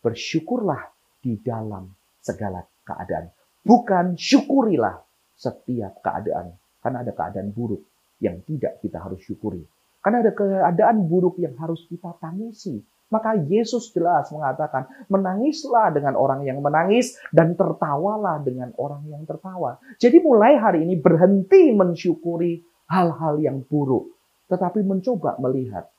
bersyukurlah 0.00 0.82
di 1.20 1.36
dalam 1.42 1.90
segala 2.22 2.62
keadaan. 2.86 3.30
Bukan 3.66 4.14
syukurilah 4.14 5.02
setiap 5.34 6.00
keadaan. 6.00 6.54
Karena 6.80 7.02
ada 7.02 7.12
keadaan 7.12 7.50
buruk 7.50 7.82
yang 8.22 8.40
tidak 8.46 8.78
kita 8.78 9.02
harus 9.02 9.20
syukuri. 9.26 9.62
Karena 10.06 10.22
ada 10.22 10.30
keadaan 10.30 11.10
buruk 11.10 11.42
yang 11.42 11.58
harus 11.58 11.82
kita 11.90 12.14
tangisi. 12.22 12.78
Maka 13.10 13.34
Yesus 13.34 13.90
jelas 13.90 14.30
mengatakan, 14.30 14.86
menangislah 15.10 15.90
dengan 15.90 16.14
orang 16.14 16.46
yang 16.46 16.62
menangis 16.62 17.18
dan 17.34 17.58
tertawalah 17.58 18.38
dengan 18.42 18.70
orang 18.78 19.02
yang 19.10 19.26
tertawa. 19.26 19.82
Jadi 19.98 20.22
mulai 20.22 20.54
hari 20.58 20.86
ini 20.86 20.94
berhenti 20.94 21.74
mensyukuri 21.74 22.62
hal-hal 22.86 23.42
yang 23.42 23.66
buruk 23.66 24.16
tetapi 24.46 24.86
mencoba 24.86 25.38
melihat 25.42 25.90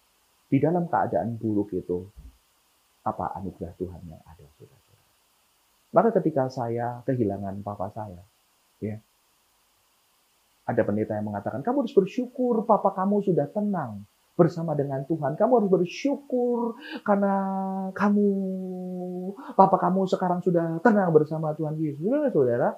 di 0.47 0.57
dalam 0.63 0.87
keadaan 0.87 1.35
buruk 1.35 1.75
itu 1.75 2.07
apa 3.03 3.35
anugerah 3.39 3.75
Tuhan 3.75 4.01
yang 4.07 4.23
ada. 4.23 4.47
Maka 5.91 6.19
ketika 6.19 6.51
saya 6.51 6.99
kehilangan 7.07 7.63
papa 7.63 7.87
saya, 7.91 8.19
ya, 8.83 8.99
ada 10.67 10.81
pendeta 10.83 11.15
yang 11.15 11.31
mengatakan, 11.31 11.63
kamu 11.63 11.87
harus 11.87 11.95
bersyukur 11.95 12.67
papa 12.67 12.91
kamu 12.91 13.23
sudah 13.23 13.47
tenang 13.47 14.03
bersama 14.35 14.75
dengan 14.75 15.01
Tuhan. 15.07 15.39
Kamu 15.39 15.51
harus 15.63 15.71
bersyukur 15.71 16.75
karena 17.01 17.33
kamu, 17.95 18.29
papa 19.55 19.77
kamu 19.79 20.05
sekarang 20.11 20.43
sudah 20.43 20.83
tenang 20.83 21.09
bersama 21.15 21.55
Tuhan 21.55 21.79
Yesus. 21.79 22.03
Saudara, 22.03 22.29
saudara, 22.29 22.69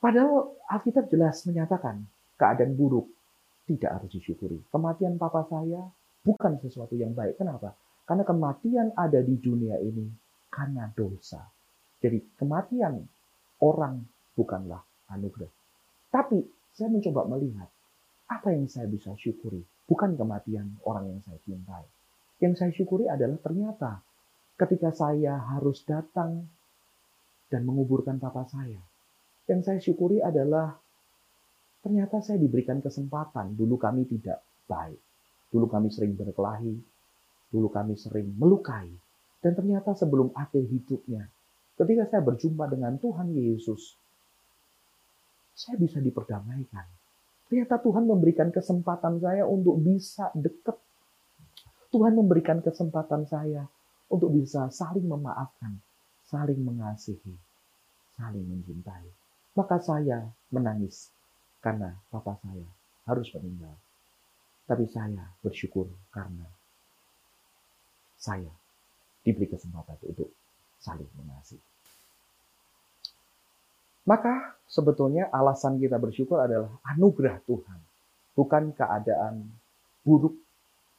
padahal 0.00 0.56
Alkitab 0.72 1.06
jelas 1.12 1.44
menyatakan 1.44 2.02
keadaan 2.40 2.74
buruk 2.74 3.06
tidak 3.68 4.00
harus 4.00 4.10
disyukuri. 4.10 4.58
Kematian 4.72 5.20
papa 5.20 5.46
saya 5.46 5.84
bukan 6.26 6.58
sesuatu 6.58 6.96
yang 6.96 7.14
baik. 7.14 7.38
Kenapa? 7.38 7.76
Karena 8.08 8.26
kematian 8.26 8.90
ada 8.98 9.22
di 9.22 9.38
dunia 9.38 9.78
ini 9.78 10.10
karena 10.50 10.90
dosa. 10.90 11.46
Jadi 12.02 12.18
kematian 12.34 12.98
orang 13.62 14.02
bukanlah 14.34 14.82
anugerah. 15.14 15.52
Tapi 16.10 16.42
saya 16.80 16.88
mencoba 16.88 17.28
melihat 17.28 17.68
apa 18.32 18.56
yang 18.56 18.64
saya 18.64 18.88
bisa 18.88 19.12
syukuri. 19.20 19.60
Bukan 19.84 20.16
kematian 20.16 20.80
orang 20.88 21.12
yang 21.12 21.20
saya 21.20 21.36
cintai. 21.44 21.84
Yang 22.40 22.54
saya 22.56 22.70
syukuri 22.72 23.04
adalah 23.04 23.36
ternyata 23.36 24.00
ketika 24.56 24.88
saya 24.96 25.36
harus 25.36 25.84
datang 25.84 26.48
dan 27.52 27.68
menguburkan 27.68 28.16
papa 28.16 28.48
saya. 28.48 28.80
Yang 29.44 29.60
saya 29.66 29.78
syukuri 29.84 30.24
adalah 30.24 30.80
Ternyata 31.80 32.20
saya 32.20 32.36
diberikan 32.36 32.84
kesempatan. 32.84 33.56
Dulu 33.56 33.80
kami 33.80 34.04
tidak 34.04 34.44
baik. 34.68 35.00
Dulu 35.48 35.66
kami 35.66 35.88
sering 35.88 36.12
berkelahi. 36.12 36.76
Dulu 37.48 37.68
kami 37.72 37.96
sering 37.96 38.36
melukai. 38.36 38.92
Dan 39.40 39.56
ternyata 39.56 39.96
sebelum 39.96 40.36
akhir 40.36 40.68
hidupnya, 40.68 41.24
ketika 41.80 42.04
saya 42.12 42.20
berjumpa 42.20 42.68
dengan 42.68 43.00
Tuhan 43.00 43.32
Yesus, 43.32 43.96
saya 45.60 45.76
bisa 45.76 46.00
diperdamaikan. 46.00 46.88
Ternyata 47.52 47.76
Tuhan 47.84 48.08
memberikan 48.08 48.48
kesempatan 48.48 49.20
saya 49.20 49.44
untuk 49.44 49.76
bisa 49.84 50.32
dekat. 50.32 50.80
Tuhan 51.92 52.16
memberikan 52.16 52.64
kesempatan 52.64 53.28
saya 53.28 53.68
untuk 54.08 54.32
bisa 54.32 54.72
saling 54.72 55.04
memaafkan, 55.04 55.76
saling 56.24 56.64
mengasihi, 56.64 57.36
saling 58.16 58.46
mencintai. 58.48 59.04
Maka 59.52 59.76
saya 59.84 60.24
menangis 60.48 61.12
karena 61.60 61.92
papa 62.08 62.40
saya 62.40 62.64
harus 63.04 63.28
meninggal. 63.36 63.76
Tapi 64.64 64.86
saya 64.88 65.28
bersyukur 65.44 65.90
karena 66.14 66.46
saya 68.16 68.54
diberi 69.26 69.50
kesempatan 69.50 69.98
untuk 70.08 70.30
saling 70.78 71.10
mengasihi. 71.18 71.69
Maka 74.08 74.56
sebetulnya 74.64 75.28
alasan 75.28 75.76
kita 75.76 76.00
bersyukur 76.00 76.40
adalah 76.40 76.72
anugerah 76.88 77.40
Tuhan, 77.44 77.80
bukan 78.32 78.72
keadaan 78.72 79.44
buruk 80.00 80.36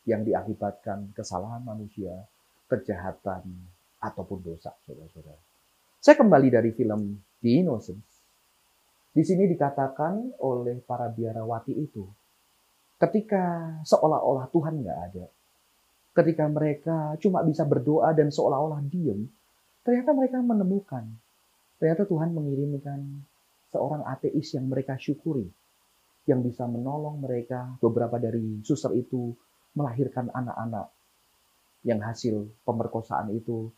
yang 0.06 0.26
diakibatkan 0.26 1.14
kesalahan 1.14 1.62
manusia, 1.62 2.14
kejahatan, 2.70 3.46
ataupun 4.02 4.42
dosa, 4.42 4.74
saudara-saudara. 4.82 5.38
Saya 6.02 6.18
kembali 6.18 6.50
dari 6.50 6.74
film 6.74 7.22
The 7.46 7.62
Innocents. 7.62 8.10
Di 9.14 9.22
sini 9.22 9.46
dikatakan 9.46 10.42
oleh 10.42 10.82
para 10.82 11.06
biarawati 11.12 11.78
itu, 11.78 12.08
ketika 12.98 13.78
seolah-olah 13.86 14.50
Tuhan 14.50 14.82
nggak 14.82 15.00
ada, 15.12 15.26
ketika 16.18 16.50
mereka 16.50 17.14
cuma 17.22 17.46
bisa 17.46 17.62
berdoa 17.68 18.10
dan 18.18 18.34
seolah-olah 18.34 18.82
diem, 18.90 19.30
ternyata 19.86 20.12
mereka 20.18 20.42
menemukan, 20.42 21.06
ternyata 21.82 22.06
Tuhan 22.06 22.30
mengirimkan 22.38 23.26
seorang 23.74 24.06
ateis 24.06 24.54
yang 24.54 24.70
mereka 24.70 25.02
syukuri, 25.02 25.50
yang 26.30 26.46
bisa 26.46 26.70
menolong 26.70 27.18
mereka. 27.18 27.74
Beberapa 27.82 28.22
dari 28.22 28.62
suster 28.62 28.94
itu 28.94 29.34
melahirkan 29.74 30.30
anak-anak 30.30 30.94
yang 31.82 31.98
hasil 32.06 32.54
pemerkosaan 32.62 33.34
itu. 33.34 33.74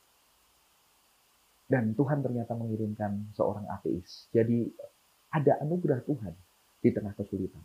Dan 1.63 1.96
Tuhan 1.96 2.20
ternyata 2.20 2.60
mengirimkan 2.60 3.32
seorang 3.32 3.72
ateis. 3.72 4.28
Jadi 4.36 4.68
ada 5.32 5.63
anugerah 5.63 6.04
Tuhan 6.04 6.36
di 6.84 6.92
tengah 6.92 7.16
kesulitan, 7.16 7.63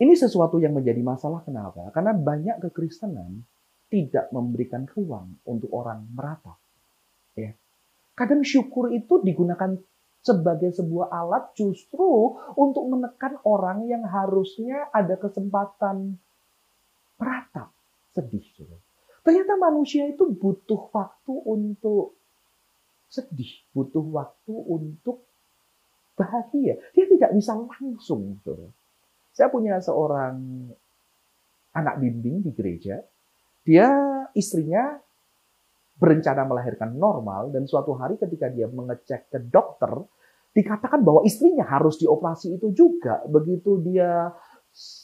Ini 0.00 0.12
sesuatu 0.12 0.60
yang 0.60 0.76
menjadi 0.76 1.00
masalah 1.00 1.40
kenapa? 1.40 1.88
Karena 1.96 2.12
banyak 2.12 2.60
kekristenan 2.60 3.40
tidak 3.88 4.28
memberikan 4.30 4.84
ruang 4.84 5.40
untuk 5.48 5.72
orang 5.72 6.04
merata. 6.12 6.60
Ya. 7.34 7.56
Kadang 8.20 8.44
syukur 8.44 8.92
itu 8.92 9.24
digunakan 9.24 9.80
sebagai 10.20 10.76
sebuah 10.76 11.08
alat 11.08 11.56
justru 11.56 12.36
untuk 12.60 12.84
menekan 12.92 13.40
orang 13.48 13.88
yang 13.88 14.04
harusnya 14.04 14.92
ada 14.92 15.16
kesempatan 15.16 16.20
meratap, 17.16 17.72
sedih. 18.12 18.44
Ternyata 19.24 19.56
manusia 19.56 20.04
itu 20.04 20.28
butuh 20.28 20.92
waktu 20.92 21.32
untuk 21.32 22.20
sedih, 23.08 23.48
butuh 23.72 24.04
waktu 24.12 24.52
untuk 24.52 25.24
bahagia. 26.12 26.76
Dia 26.92 27.08
tidak 27.08 27.32
bisa 27.32 27.56
langsung. 27.56 28.36
Saya 29.32 29.48
punya 29.48 29.80
seorang 29.80 30.68
anak 31.72 31.96
bimbing 31.96 32.44
di 32.44 32.52
gereja. 32.52 33.00
Dia 33.64 33.88
istrinya 34.36 35.00
berencana 36.00 36.48
melahirkan 36.48 36.96
normal 36.96 37.52
dan 37.52 37.68
suatu 37.68 37.92
hari 37.92 38.16
ketika 38.16 38.48
dia 38.48 38.66
mengecek 38.72 39.28
ke 39.28 39.38
dokter 39.52 39.92
dikatakan 40.56 41.04
bahwa 41.04 41.22
istrinya 41.22 41.68
harus 41.68 42.00
dioperasi 42.00 42.56
itu 42.56 42.72
juga. 42.72 43.22
Begitu 43.28 43.84
dia 43.84 44.32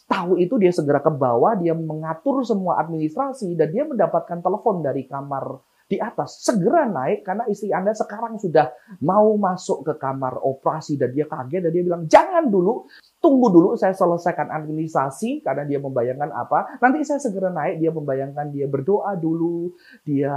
tahu 0.07 0.39
itu 0.39 0.55
dia 0.57 0.71
segera 0.71 1.03
ke 1.03 1.11
bawah, 1.11 1.59
dia 1.59 1.75
mengatur 1.75 2.43
semua 2.47 2.79
administrasi 2.83 3.55
dan 3.59 3.69
dia 3.75 3.85
mendapatkan 3.87 4.39
telepon 4.41 4.83
dari 4.83 5.05
kamar 5.07 5.61
di 5.87 6.03
atas, 6.03 6.43
segera 6.43 6.83
naik 6.91 7.23
karena 7.23 7.47
istri 7.47 7.71
Anda 7.71 7.95
sekarang 7.95 8.43
sudah 8.43 8.75
mau 9.07 9.39
masuk 9.39 9.87
ke 9.87 9.95
kamar 10.03 10.43
operasi 10.43 10.99
dan 10.99 11.15
dia 11.15 11.31
kaget 11.31 11.63
dan 11.63 11.71
dia 11.71 11.83
bilang 11.87 12.03
jangan 12.11 12.51
dulu, 12.51 12.91
tunggu 13.23 13.55
dulu 13.55 13.69
saya 13.79 13.95
selesaikan 13.95 14.51
administrasi 14.51 15.47
karena 15.47 15.63
dia 15.63 15.79
membayangkan 15.79 16.35
apa. 16.35 16.83
Nanti 16.83 17.07
saya 17.07 17.23
segera 17.23 17.55
naik, 17.55 17.79
dia 17.79 17.95
membayangkan 17.95 18.51
dia 18.51 18.67
berdoa 18.67 19.15
dulu, 19.15 19.79
dia 20.03 20.35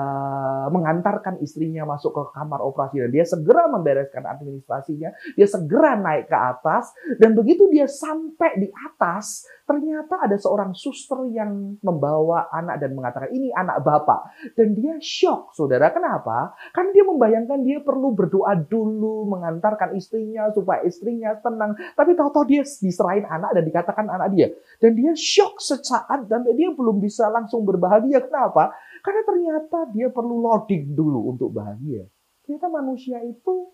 mengantarkan 0.69 1.41
istrinya 1.41 1.81
masuk 1.89 2.13
ke 2.13 2.23
kamar 2.37 2.61
operasi 2.61 3.01
dan 3.01 3.09
dia 3.09 3.25
segera 3.25 3.65
membereskan 3.73 4.29
administrasinya, 4.29 5.09
dia 5.33 5.47
segera 5.49 5.97
naik 5.97 6.29
ke 6.29 6.37
atas 6.37 6.93
dan 7.17 7.33
begitu 7.33 7.65
dia 7.73 7.89
sampai 7.89 8.53
di 8.61 8.69
atas, 8.85 9.49
ternyata 9.69 10.25
ada 10.25 10.33
seorang 10.33 10.73
suster 10.73 11.29
yang 11.29 11.77
membawa 11.85 12.49
anak 12.49 12.81
dan 12.81 12.97
mengatakan 12.97 13.29
ini 13.29 13.53
anak 13.53 13.85
bapak 13.85 14.33
dan 14.57 14.73
dia 14.73 14.97
shock 14.97 15.53
saudara. 15.53 15.93
Kenapa? 15.93 16.57
Karena 16.73 16.89
dia 16.89 17.05
membayangkan 17.05 17.61
dia 17.61 17.77
perlu 17.85 18.17
berdoa 18.17 18.57
dulu, 18.57 19.29
mengantarkan 19.29 19.93
istrinya 19.93 20.49
supaya 20.49 20.81
istrinya 20.81 21.37
tenang. 21.37 21.77
Tapi 21.93 22.17
tahu-tahu 22.17 22.49
dia 22.49 22.65
diserahin 22.65 23.29
anak 23.29 23.53
dan 23.53 23.63
dikatakan 23.69 24.09
anak 24.09 24.33
dia. 24.33 24.49
Dan 24.81 24.97
dia 24.97 25.13
shock 25.13 25.61
sesaat 25.61 26.25
dan 26.25 26.49
dia 26.49 26.73
belum 26.73 26.97
bisa 26.97 27.29
langsung 27.29 27.61
berbahagia. 27.61 28.25
Kenapa? 28.25 28.73
Karena 29.05 29.21
ternyata 29.21 29.85
dia 29.93 30.09
perlu 30.09 30.41
loading 30.41 30.97
dulu 30.97 31.29
untuk 31.29 31.53
bahagia. 31.53 32.09
Ternyata 32.41 32.73
manusia 32.73 33.21
itu 33.21 33.69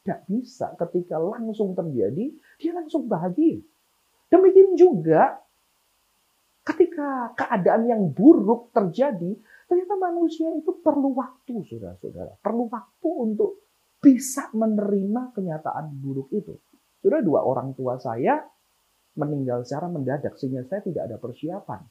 tidak 0.00 0.24
bisa 0.24 0.72
ketika 0.80 1.20
langsung 1.20 1.76
terjadi, 1.76 2.32
dia 2.56 2.72
langsung 2.72 3.04
bahagia. 3.04 3.60
Demikian 4.28 4.76
juga 4.76 5.40
ketika 6.68 7.32
keadaan 7.32 7.88
yang 7.88 8.02
buruk 8.12 8.72
terjadi, 8.76 9.40
Ternyata 9.68 9.94
manusia 10.00 10.48
itu 10.56 10.80
perlu 10.80 11.12
waktu, 11.12 11.60
saudara-saudara. 11.68 12.40
Perlu 12.40 12.72
waktu 12.72 13.08
untuk 13.12 13.60
bisa 14.00 14.48
menerima 14.56 15.36
kenyataan 15.36 15.92
buruk 16.00 16.32
itu. 16.32 16.56
Sudah 17.04 17.20
dua 17.20 17.44
orang 17.44 17.76
tua 17.76 18.00
saya 18.00 18.40
meninggal 19.20 19.68
secara 19.68 19.92
mendadak 19.92 20.40
sehingga 20.40 20.64
saya 20.64 20.80
tidak 20.80 21.12
ada 21.12 21.16
persiapan. 21.20 21.84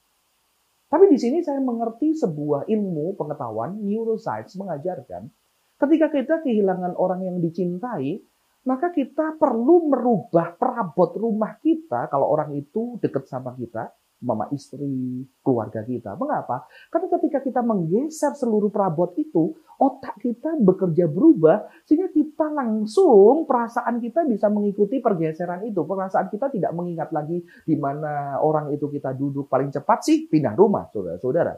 Tapi 0.89 1.05
di 1.11 1.19
sini 1.21 1.45
saya 1.45 1.61
mengerti 1.61 2.17
sebuah 2.17 2.65
ilmu 2.65 3.13
pengetahuan 3.13 3.77
neuroscience 3.77 4.57
mengajarkan 4.57 5.29
ketika 5.77 6.07
kita 6.09 6.35
kehilangan 6.41 6.97
orang 6.97 7.27
yang 7.27 7.37
dicintai, 7.37 8.23
maka 8.67 8.91
kita 8.91 9.39
perlu 9.39 9.87
merubah 9.87 10.51
perabot 10.59 11.15
rumah 11.15 11.55
kita 11.63 12.11
kalau 12.11 12.27
orang 12.27 12.51
itu 12.51 12.99
dekat 12.99 13.23
sama 13.23 13.55
kita, 13.55 13.95
mama 14.27 14.51
istri, 14.51 15.23
keluarga 15.39 15.87
kita. 15.87 16.19
Mengapa? 16.19 16.67
Karena 16.91 17.07
ketika 17.15 17.39
kita 17.39 17.63
menggeser 17.63 18.35
seluruh 18.35 18.67
perabot 18.67 19.15
itu, 19.15 19.55
otak 19.79 20.19
kita 20.19 20.59
bekerja 20.59 21.07
berubah 21.07 21.63
sehingga 21.87 22.11
kita 22.11 22.51
langsung 22.51 23.47
perasaan 23.47 24.03
kita 24.03 24.27
bisa 24.27 24.51
mengikuti 24.51 24.99
pergeseran 24.99 25.63
itu. 25.63 25.87
Perasaan 25.87 26.27
kita 26.27 26.51
tidak 26.51 26.75
mengingat 26.75 27.15
lagi 27.15 27.39
di 27.63 27.75
mana 27.79 28.43
orang 28.43 28.75
itu 28.75 28.91
kita 28.91 29.15
duduk 29.15 29.47
paling 29.47 29.71
cepat 29.71 30.03
sih 30.03 30.27
pindah 30.27 30.59
rumah, 30.59 30.91
saudara-saudara. 30.91 31.55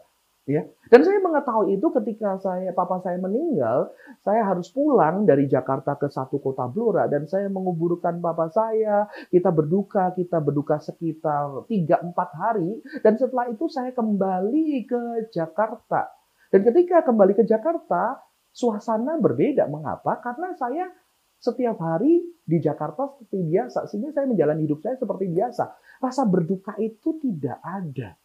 Ya. 0.50 0.66
Dan 0.90 1.06
saya 1.06 1.22
mengetahui 1.22 1.78
itu 1.78 1.94
ketika 2.02 2.42
saya 2.42 2.74
papa 2.74 2.98
saya 3.06 3.22
meninggal, 3.22 3.94
saya 4.26 4.42
harus 4.50 4.74
pulang 4.74 5.22
dari 5.22 5.46
Jakarta 5.46 5.94
ke 5.94 6.10
satu 6.10 6.42
kota 6.42 6.66
Blora 6.66 7.06
dan 7.06 7.30
saya 7.30 7.54
menguburkan 7.54 8.18
papa 8.18 8.50
saya. 8.50 9.06
Kita 9.30 9.54
berduka, 9.54 10.10
kita 10.18 10.42
berduka 10.42 10.82
sekitar 10.82 11.70
3-4 11.70 12.18
hari 12.34 12.82
dan 13.06 13.14
setelah 13.22 13.46
itu 13.54 13.70
saya 13.70 13.94
kembali 13.94 14.90
ke 14.90 15.30
Jakarta. 15.30 16.10
Dan 16.50 16.66
ketika 16.66 17.06
kembali 17.06 17.38
ke 17.38 17.46
Jakarta, 17.46 18.18
suasana 18.50 19.22
berbeda. 19.22 19.70
Mengapa? 19.70 20.18
Karena 20.18 20.58
saya 20.58 20.90
setiap 21.38 21.78
hari 21.78 22.26
di 22.42 22.58
Jakarta 22.58 23.06
seperti 23.06 23.38
biasa, 23.54 23.86
sehingga 23.86 24.18
saya 24.18 24.26
menjalani 24.26 24.66
hidup 24.66 24.82
saya 24.82 24.98
seperti 24.98 25.30
biasa. 25.30 25.78
Rasa 26.02 26.26
berduka 26.26 26.74
itu 26.82 27.22
tidak 27.22 27.62
ada. 27.62 28.18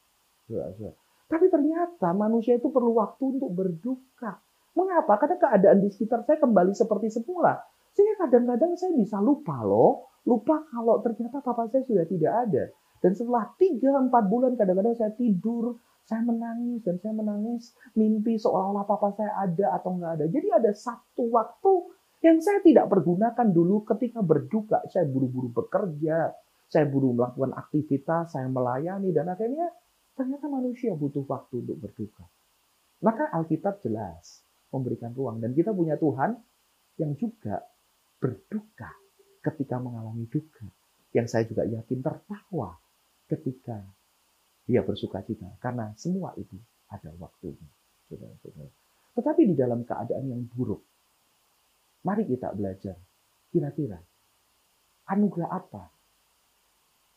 Tapi 1.34 1.50
ternyata 1.50 2.14
manusia 2.14 2.54
itu 2.54 2.70
perlu 2.70 2.94
waktu 2.94 3.34
untuk 3.34 3.50
berduka. 3.50 4.38
Mengapa? 4.78 5.18
Karena 5.18 5.34
keadaan 5.34 5.82
di 5.82 5.90
sekitar 5.90 6.22
saya 6.22 6.38
kembali 6.38 6.70
seperti 6.70 7.10
semula. 7.10 7.58
Sehingga 7.90 8.22
kadang-kadang 8.22 8.78
saya 8.78 8.94
bisa 8.94 9.18
lupa 9.18 9.58
loh. 9.66 10.14
Lupa 10.30 10.62
kalau 10.70 11.02
ternyata 11.02 11.42
papa 11.42 11.66
saya 11.66 11.82
sudah 11.82 12.06
tidak 12.06 12.32
ada. 12.46 12.70
Dan 13.02 13.18
setelah 13.18 13.50
3-4 13.58 14.14
bulan 14.30 14.54
kadang-kadang 14.54 14.94
saya 14.94 15.10
tidur, 15.18 15.74
saya 16.06 16.22
menangis 16.22 16.86
dan 16.86 17.02
saya 17.02 17.18
menangis 17.18 17.74
mimpi 17.98 18.38
seolah-olah 18.38 18.86
papa 18.86 19.18
saya 19.18 19.34
ada 19.34 19.74
atau 19.74 19.90
nggak 19.90 20.12
ada. 20.22 20.26
Jadi 20.30 20.48
ada 20.54 20.70
satu 20.70 21.34
waktu 21.34 21.72
yang 22.22 22.38
saya 22.38 22.62
tidak 22.62 22.86
pergunakan 22.86 23.50
dulu 23.50 23.82
ketika 23.90 24.22
berduka. 24.22 24.86
Saya 24.86 25.02
buru-buru 25.10 25.50
bekerja, 25.50 26.30
saya 26.70 26.86
buru 26.86 27.10
melakukan 27.18 27.58
aktivitas, 27.58 28.38
saya 28.38 28.46
melayani 28.46 29.10
dan 29.10 29.34
akhirnya 29.34 29.66
Ternyata 30.14 30.46
manusia 30.46 30.94
butuh 30.94 31.27
waktu 31.27 31.66
untuk 31.66 31.79
berduka. 31.83 32.24
Maka 33.03 33.29
Alkitab 33.35 33.83
jelas 33.83 34.46
memberikan 34.70 35.11
ruang. 35.14 35.42
Dan 35.42 35.55
kita 35.55 35.74
punya 35.74 35.98
Tuhan 35.98 36.38
yang 37.03 37.12
juga 37.18 37.62
berduka 38.22 38.90
ketika 39.42 39.83
mengalami 39.83 40.31
duka. 40.31 40.66
Yang 41.14 41.27
saya 41.31 41.44
juga 41.46 41.66
yakin 41.66 41.98
tertawa 42.03 42.79
ketika 43.27 43.83
dia 44.66 44.87
bersuka 44.87 45.22
cita. 45.27 45.50
Karena 45.59 45.90
semua 45.98 46.31
itu 46.38 46.55
ada 46.90 47.11
waktunya. 47.18 47.68
Tetapi 49.14 49.42
di 49.50 49.55
dalam 49.59 49.83
keadaan 49.83 50.27
yang 50.31 50.42
buruk, 50.46 50.83
mari 52.07 52.27
kita 52.27 52.55
belajar 52.55 52.98
kira-kira 53.50 53.98
anugerah 55.07 55.50
apa 55.50 55.85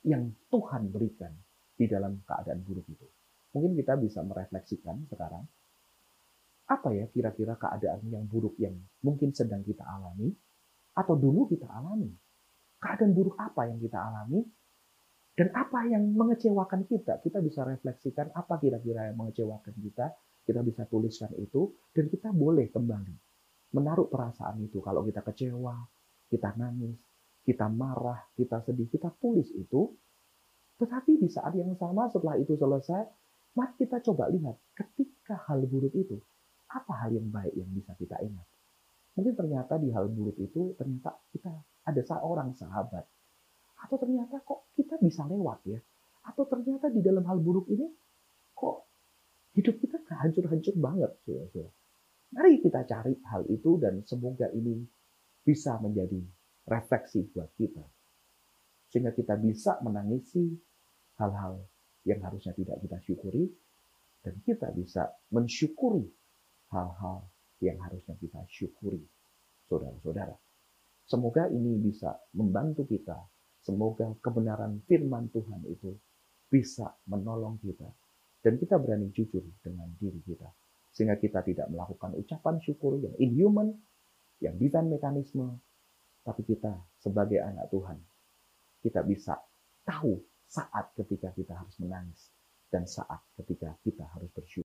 yang 0.05 0.29
Tuhan 0.53 0.93
berikan 0.93 1.33
di 1.77 1.85
dalam 1.85 2.17
keadaan 2.25 2.65
buruk 2.65 2.89
itu. 2.89 3.05
Mungkin 3.53 3.77
kita 3.77 3.95
bisa 4.01 4.25
merefleksikan 4.25 5.05
sekarang, 5.07 5.45
apa 6.67 6.89
ya 6.91 7.05
kira-kira 7.07 7.55
keadaan 7.55 8.01
yang 8.11 8.25
buruk 8.27 8.57
yang 8.59 8.75
mungkin 9.05 9.31
sedang 9.31 9.61
kita 9.61 9.85
alami, 9.85 10.33
atau 10.97 11.13
dulu 11.15 11.45
kita 11.47 11.69
alami. 11.69 12.09
Keadaan 12.81 13.13
buruk 13.13 13.37
apa 13.37 13.69
yang 13.69 13.77
kita 13.77 13.97
alami, 13.97 14.41
dan 15.37 15.53
apa 15.53 15.85
yang 15.85 16.03
mengecewakan 16.17 16.89
kita. 16.89 17.21
Kita 17.21 17.39
bisa 17.45 17.61
refleksikan 17.61 18.33
apa 18.33 18.57
kira-kira 18.57 19.13
yang 19.13 19.17
mengecewakan 19.21 19.73
kita, 19.77 20.11
kita 20.43 20.61
bisa 20.65 20.89
tuliskan 20.89 21.29
itu, 21.37 21.77
dan 21.93 22.09
kita 22.09 22.33
boleh 22.33 22.67
kembali 22.73 23.15
menaruh 23.77 24.07
perasaan 24.09 24.63
itu. 24.63 24.79
Kalau 24.79 25.03
kita 25.03 25.21
kecewa, 25.21 25.75
kita 26.31 26.55
nangis, 26.57 26.97
kita 27.43 27.67
marah, 27.69 28.27
kita 28.35 28.63
sedih, 28.63 28.87
kita 28.89 29.11
tulis 29.19 29.51
itu, 29.53 29.91
tetapi 30.77 31.17
di 31.17 31.29
saat 31.29 31.57
yang 31.57 31.73
sama 31.73 32.05
setelah 32.13 32.37
itu 32.37 32.53
selesai, 32.53 33.01
mari 33.57 33.73
kita 33.81 33.97
coba 34.05 34.29
lihat 34.29 34.53
ketika 34.77 35.41
hal 35.49 35.65
buruk 35.65 35.93
itu, 35.97 36.21
apa 36.69 36.93
hal 37.05 37.17
yang 37.17 37.33
baik 37.33 37.57
yang 37.57 37.69
bisa 37.73 37.97
kita 37.97 38.13
ingat. 38.21 38.45
Mungkin 39.17 39.33
ternyata 39.33 39.81
di 39.81 39.89
hal 39.89 40.13
buruk 40.13 40.37
itu 40.37 40.77
ternyata 40.77 41.17
kita 41.33 41.49
ada 41.89 42.01
seorang 42.05 42.53
sahabat. 42.53 43.09
Atau 43.81 43.97
ternyata 43.97 44.37
kok 44.45 44.69
kita 44.77 45.01
bisa 45.01 45.25
lewat 45.25 45.65
ya. 45.65 45.81
Atau 46.29 46.45
ternyata 46.45 46.93
di 46.93 47.01
dalam 47.01 47.25
hal 47.25 47.41
buruk 47.41 47.65
ini 47.73 47.89
kok 48.53 48.85
hidup 49.57 49.81
kita 49.81 49.97
hancur-hancur 50.21 50.77
banget. 50.77 51.11
Mari 52.37 52.61
kita 52.61 52.85
cari 52.85 53.17
hal 53.33 53.49
itu 53.49 53.81
dan 53.81 54.05
semoga 54.05 54.53
ini 54.53 54.85
bisa 55.41 55.81
menjadi 55.81 56.21
refleksi 56.69 57.25
buat 57.33 57.49
kita. 57.57 57.81
Sehingga 58.93 59.17
kita 59.17 59.33
bisa 59.41 59.81
menangisi 59.81 60.66
hal-hal 61.17 61.61
yang 62.07 62.23
harusnya 62.23 62.53
tidak 62.55 62.77
kita 62.81 62.97
syukuri, 63.03 63.51
dan 64.23 64.37
kita 64.43 64.71
bisa 64.73 65.11
mensyukuri 65.33 66.07
hal-hal 66.71 67.27
yang 67.63 67.77
harusnya 67.81 68.15
kita 68.21 68.41
syukuri, 68.47 69.01
saudara-saudara. 69.67 70.35
Semoga 71.07 71.47
ini 71.47 71.79
bisa 71.79 72.11
membantu 72.35 72.83
kita. 72.83 73.15
Semoga 73.63 74.11
kebenaran 74.19 74.83
firman 74.87 75.31
Tuhan 75.31 75.63
itu 75.71 75.95
bisa 76.51 76.91
menolong 77.07 77.59
kita. 77.63 77.87
Dan 78.43 78.59
kita 78.59 78.75
berani 78.79 79.11
jujur 79.11 79.43
dengan 79.63 79.87
diri 79.95 80.19
kita. 80.23 80.47
Sehingga 80.91 81.15
kita 81.19 81.43
tidak 81.47 81.67
melakukan 81.71 82.15
ucapan 82.15 82.59
syukur 82.63 82.99
yang 82.99 83.15
inhuman, 83.19 83.71
yang 84.43 84.55
divine 84.59 84.91
mekanisme. 84.91 85.59
Tapi 86.27 86.43
kita 86.43 86.75
sebagai 86.99 87.39
anak 87.39 87.71
Tuhan, 87.71 87.97
kita 88.83 88.99
bisa 89.07 89.39
tahu 89.87 90.19
saat 90.47 90.95
ketika 90.95 91.35
kita 91.35 91.53
harus 91.55 91.75
menangis 91.83 92.31
dan 92.71 92.87
saat 92.87 93.19
ketika 93.39 93.75
kita 93.83 94.07
harus 94.15 94.31
bersyukur. 94.31 94.66